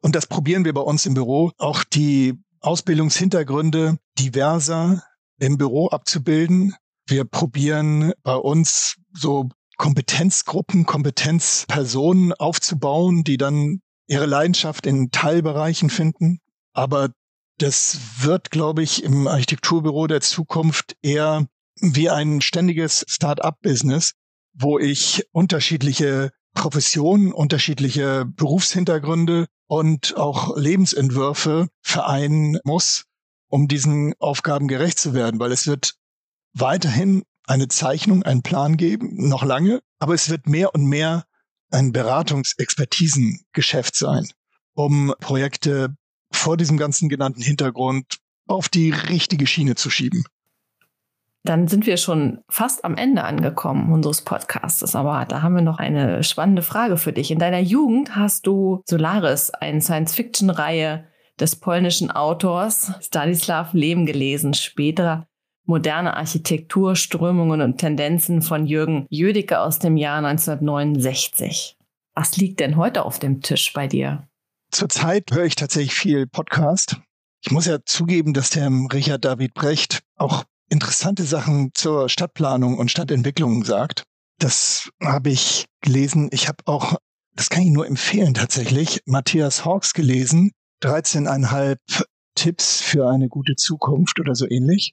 Und 0.03 0.15
das 0.15 0.27
probieren 0.27 0.65
wir 0.65 0.75
bei 0.75 0.81
uns 0.81 1.07
im 1.07 1.15
Büro, 1.15 1.53
auch 1.59 1.85
die 1.85 2.35
Ausbildungshintergründe 2.61 3.99
diverser 4.19 5.03
im 5.39 5.59
Büro 5.59 5.89
abzubilden. 5.89 6.75
Wir 7.07 7.25
probieren 7.25 8.13
bei 8.23 8.35
uns 8.35 8.97
so 9.13 9.49
Kompetenzgruppen, 9.77 10.87
Kompetenzpersonen 10.87 12.33
aufzubauen, 12.33 13.25
die 13.25 13.37
dann 13.37 13.81
ihre 14.07 14.27
Leidenschaft 14.27 14.87
in 14.87 15.11
Teilbereichen 15.11 15.91
finden. 15.91 16.41
Aber 16.73 17.11
das 17.59 17.99
wird, 18.21 18.51
glaube 18.51 18.83
ich, 18.83 19.03
im 19.03 19.27
Architekturbüro 19.27 20.07
der 20.07 20.21
Zukunft 20.21 20.97
eher 21.03 21.47
wie 21.81 22.11
ein 22.11 22.41
ständiges 22.41 23.05
Start-up-Business, 23.09 24.13
wo 24.55 24.79
ich 24.79 25.25
unterschiedliche 25.33 26.31
Professionen, 26.57 27.33
unterschiedliche 27.33 28.25
Berufshintergründe 28.25 29.47
und 29.69 30.17
auch 30.17 30.57
Lebensentwürfe 30.57 31.69
vereinen 31.83 32.59
muss, 32.65 33.05
um 33.49 33.69
diesen 33.69 34.15
Aufgaben 34.19 34.67
gerecht 34.67 34.99
zu 34.99 35.15
werden, 35.15 35.39
weil 35.39 35.53
es 35.53 35.69
wird 35.69 35.95
weiterhin 36.55 37.23
eine 37.47 37.69
Zeichnung, 37.69 38.25
einen 38.25 38.43
Plan 38.43 38.77
geben, 38.77 39.29
noch 39.29 39.45
lange, 39.45 39.83
aber 40.01 40.15
es 40.15 40.31
wird 40.31 40.49
mehr 40.49 40.75
und 40.75 40.87
mehr 40.87 41.27
ein 41.71 41.93
Beratungsexpertisengeschäft 41.93 43.95
sein, 43.95 44.27
um 44.75 45.15
Projekte 45.21 45.95
vor 46.33 46.57
diesem 46.57 46.79
ganzen 46.79 47.09
genannten 47.09 47.43
Hintergrund 47.43 48.19
auf 48.49 48.69
die 48.69 48.91
richtige 48.91 49.47
Schiene 49.47 49.75
zu 49.75 49.91
schieben. 49.91 50.25
Dann 51.47 51.69
sind 51.69 51.87
wir 51.87 51.97
schon 51.97 52.41
fast 52.49 52.85
am 52.85 52.97
Ende 52.97 53.25
angekommen 53.25 53.93
unseres 53.93 54.23
Podcasts. 54.23 54.95
Aber 54.95 55.25
da 55.27 55.43
haben 55.43 55.55
wir 55.55 55.63
noch 55.63 55.79
eine 55.79 56.23
spannende 56.25 56.63
Frage 56.63 56.97
für 56.97 57.13
dich. 57.13 57.31
In 57.31 57.39
deiner 57.39 57.61
Jugend 57.61 58.17
hast 58.17 58.47
du 58.47 58.83
Solaris, 58.85 59.51
eine 59.51 59.81
Science-Fiction-Reihe 59.81 61.05
des 61.39 61.57
polnischen 61.57 62.11
Autors 62.11 62.93
Stanislav 63.01 63.73
Lem 63.73 64.07
gelesen. 64.07 64.55
Später 64.55 65.29
moderne 65.65 66.17
Architekturströmungen 66.17 67.61
und 67.61 67.79
Tendenzen 67.79 68.43
von 68.43 68.67
Jürgen 68.67 69.07
Jödecke 69.09 69.61
aus 69.61 69.79
dem 69.79 69.97
Jahr 69.97 70.19
1969. 70.19 71.77
Was 72.15 72.37
liegt 72.37 72.61
denn 72.61 72.77
heute 72.77 73.05
auf 73.05 73.19
dem 73.19 73.41
Tisch 73.41 73.73
bei 73.73 73.87
dir? 73.87 74.27
Zurzeit 74.71 75.31
höre 75.33 75.45
ich 75.45 75.55
tatsächlich 75.55 75.95
viel 75.95 76.27
Podcast. 76.27 76.97
Ich 77.45 77.53
muss 77.53 77.67
ja 77.67 77.79
zugeben, 77.85 78.35
dass 78.35 78.51
der 78.51 78.69
Richard 78.93 79.25
David 79.25 79.55
Brecht 79.55 80.01
auch 80.17 80.45
interessante 80.69 81.25
Sachen 81.25 81.71
zur 81.75 82.09
Stadtplanung 82.09 82.79
und 82.79 82.91
Stadtentwicklung 82.91 83.65
sagt. 83.65 84.05
Das 84.39 84.91
habe 85.03 85.31
ich 85.31 85.67
gelesen. 85.81 86.29
Ich 86.33 86.49
habe 86.49 86.59
auch, 86.67 86.97
das 87.35 87.49
kann 87.49 87.63
ich 87.63 87.71
nur 87.71 87.87
empfehlen 87.87 88.35
tatsächlich, 88.35 89.01
Matthias 89.07 89.65
Hawks 89.65 89.95
gelesen. 89.95 90.53
13,5 90.83 92.05
Tipps 92.35 92.83
für 92.83 93.09
eine 93.09 93.29
gute 93.29 93.57
Zukunft 93.57 94.21
oder 94.21 94.35
so 94.35 94.47
ähnlich. 94.49 94.93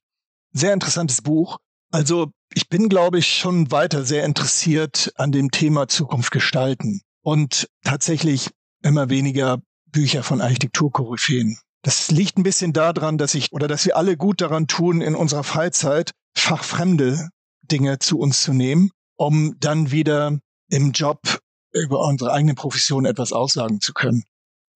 Sehr 0.54 0.74
interessantes 0.74 1.22
Buch. 1.22 1.58
Also 1.92 2.32
ich 2.54 2.70
bin, 2.70 2.90
glaube 2.90 3.20
ich, 3.20 3.28
schon 3.36 3.72
weiter 3.72 4.06
sehr 4.06 4.24
interessiert 4.24 5.12
an 5.16 5.32
dem 5.32 5.52
Thema 5.52 5.88
Zukunft 5.88 6.32
gestalten 6.32 7.02
und 7.22 7.68
tatsächlich 7.84 8.50
immer 8.82 9.10
weniger 9.10 9.60
Bücher 9.88 10.24
von 10.24 10.42
Architekturkoryphäen. 10.42 11.58
Das 11.84 12.10
liegt 12.10 12.38
ein 12.38 12.44
bisschen 12.44 12.74
daran, 12.74 13.18
dass 13.18 13.36
ich 13.36 13.52
oder 13.52 13.68
dass 13.68 13.86
wir 13.86 13.98
alle 13.98 14.18
gut 14.18 14.42
daran 14.42 14.68
tun, 14.68 15.02
in 15.02 15.16
unserer 15.16 15.44
Freizeit 15.44 16.12
fachfremde 16.34 17.30
Dinge 17.62 18.00
zu 18.00 18.20
uns 18.20 18.42
zu 18.42 18.54
nehmen, 18.54 18.90
um 19.18 19.56
dann 19.60 19.92
wieder 19.92 20.40
im 20.70 20.92
Job 20.92 21.40
über 21.74 22.00
unsere 22.00 22.32
eigene 22.32 22.56
Profession 22.56 23.06
etwas 23.06 23.34
aussagen 23.34 23.82
zu 23.82 23.94
können. 23.94 24.24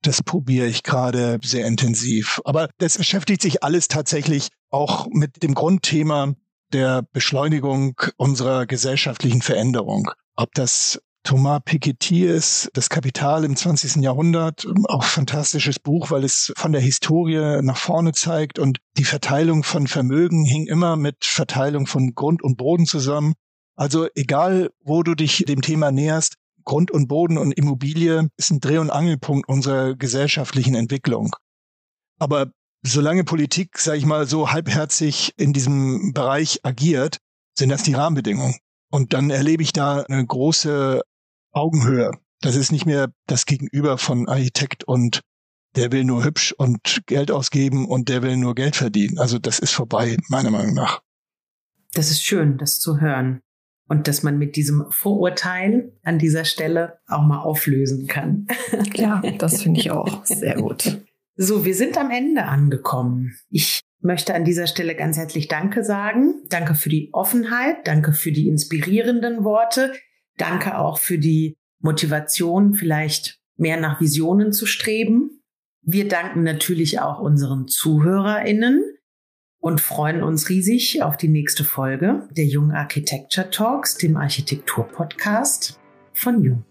Das 0.01 0.21
probiere 0.21 0.67
ich 0.67 0.83
gerade 0.83 1.39
sehr 1.43 1.65
intensiv. 1.65 2.41
Aber 2.43 2.69
das 2.77 2.97
beschäftigt 2.97 3.41
sich 3.41 3.63
alles 3.63 3.87
tatsächlich 3.87 4.49
auch 4.69 5.07
mit 5.09 5.43
dem 5.43 5.53
Grundthema 5.53 6.33
der 6.73 7.03
Beschleunigung 7.13 7.99
unserer 8.17 8.65
gesellschaftlichen 8.65 9.41
Veränderung. 9.41 10.11
Ob 10.35 10.53
das 10.53 11.01
Thomas 11.27 11.59
Piketty 11.65 12.23
ist, 12.23 12.69
Das 12.71 12.89
Kapital 12.89 13.43
im 13.43 13.57
20. 13.57 13.97
Jahrhundert, 13.97 14.65
auch 14.85 15.03
fantastisches 15.03 15.77
Buch, 15.77 16.09
weil 16.09 16.23
es 16.23 16.53
von 16.55 16.71
der 16.71 16.79
Historie 16.79 17.61
nach 17.63 17.75
vorne 17.75 18.13
zeigt 18.13 18.59
und 18.59 18.79
die 18.97 19.03
Verteilung 19.03 19.63
von 19.63 19.87
Vermögen 19.87 20.45
hing 20.45 20.67
immer 20.67 20.95
mit 20.95 21.25
Verteilung 21.25 21.85
von 21.85 22.15
Grund 22.15 22.41
und 22.41 22.55
Boden 22.55 22.85
zusammen. 22.85 23.33
Also 23.75 24.07
egal, 24.15 24.69
wo 24.85 25.03
du 25.03 25.15
dich 25.15 25.43
dem 25.45 25.61
Thema 25.61 25.91
näherst, 25.91 26.35
Grund 26.63 26.91
und 26.91 27.09
Boden 27.09 27.37
und 27.37 27.51
Immobilie 27.51 28.29
ist 28.37 28.51
ein 28.51 28.61
Dreh- 28.61 28.77
und 28.77 28.89
Angelpunkt 28.89 29.49
unserer 29.49 29.95
gesellschaftlichen 29.95 30.75
Entwicklung. 30.75 31.35
Aber 32.19 32.53
solange 32.83 33.25
Politik, 33.25 33.79
sage 33.79 33.97
ich 33.97 34.05
mal, 34.05 34.27
so 34.27 34.53
halbherzig 34.53 35.33
in 35.35 35.51
diesem 35.51 36.13
Bereich 36.13 36.61
agiert, 36.63 37.17
sind 37.53 37.67
das 37.67 37.83
die 37.83 37.95
Rahmenbedingungen. 37.95 38.55
Und 38.89 39.11
dann 39.11 39.29
erlebe 39.29 39.61
ich 39.61 39.73
da 39.73 40.03
eine 40.03 40.25
große 40.25 41.01
Augenhöhe. 41.57 42.11
Das 42.41 42.55
ist 42.55 42.71
nicht 42.71 42.85
mehr 42.85 43.11
das 43.25 43.45
Gegenüber 43.45 43.97
von 43.97 44.27
Architekt 44.27 44.83
und 44.83 45.21
der 45.75 45.91
will 45.91 46.03
nur 46.03 46.23
hübsch 46.23 46.53
und 46.57 47.03
Geld 47.05 47.31
ausgeben 47.31 47.87
und 47.87 48.09
der 48.09 48.23
will 48.23 48.37
nur 48.37 48.55
Geld 48.55 48.75
verdienen. 48.75 49.19
Also 49.19 49.39
das 49.39 49.59
ist 49.59 49.73
vorbei, 49.73 50.17
meiner 50.29 50.49
Meinung 50.49 50.73
nach. 50.73 51.01
Das 51.93 52.11
ist 52.11 52.23
schön, 52.23 52.57
das 52.57 52.79
zu 52.79 52.99
hören. 52.99 53.41
Und 53.87 54.07
dass 54.07 54.21
man 54.21 54.37
mit 54.37 54.55
diesem 54.55 54.85
Vorurteil 54.89 55.93
an 56.03 56.19
dieser 56.19 56.45
Stelle 56.45 56.99
auch 57.07 57.21
mal 57.21 57.39
auflösen 57.39 58.07
kann. 58.07 58.47
Ja, 58.95 59.21
das 59.37 59.61
finde 59.61 59.79
ich 59.79 59.91
auch 59.91 60.25
sehr 60.25 60.55
gut. 60.55 61.01
So, 61.35 61.65
wir 61.65 61.75
sind 61.75 61.97
am 61.97 62.09
Ende 62.09 62.45
angekommen. 62.45 63.35
Ich 63.49 63.81
möchte 63.99 64.33
an 64.33 64.43
dieser 64.43 64.65
Stelle 64.65 64.95
ganz 64.95 65.17
herzlich 65.17 65.47
Danke 65.47 65.83
sagen. 65.83 66.43
Danke 66.49 66.73
für 66.73 66.89
die 66.89 67.09
Offenheit, 67.13 67.87
danke 67.87 68.13
für 68.13 68.31
die 68.31 68.47
inspirierenden 68.47 69.43
Worte, 69.43 69.93
danke 70.37 70.77
auch 70.77 70.99
für 70.99 71.17
die 71.17 71.55
Motivation, 71.79 72.73
vielleicht 72.73 73.39
mehr 73.57 73.79
nach 73.79 73.99
Visionen 73.99 74.53
zu 74.53 74.65
streben. 74.65 75.41
Wir 75.81 76.07
danken 76.07 76.43
natürlich 76.43 76.99
auch 76.99 77.19
unseren 77.19 77.67
ZuhörerInnen 77.67 78.83
und 79.59 79.81
freuen 79.81 80.23
uns 80.23 80.49
riesig 80.49 81.01
auf 81.03 81.17
die 81.17 81.29
nächste 81.29 81.63
Folge 81.63 82.27
der 82.31 82.45
Jung 82.45 82.71
Architecture 82.71 83.49
Talks, 83.49 83.97
dem 83.97 84.17
Architektur-Podcast 84.17 85.79
von 86.13 86.43
Jung. 86.43 86.63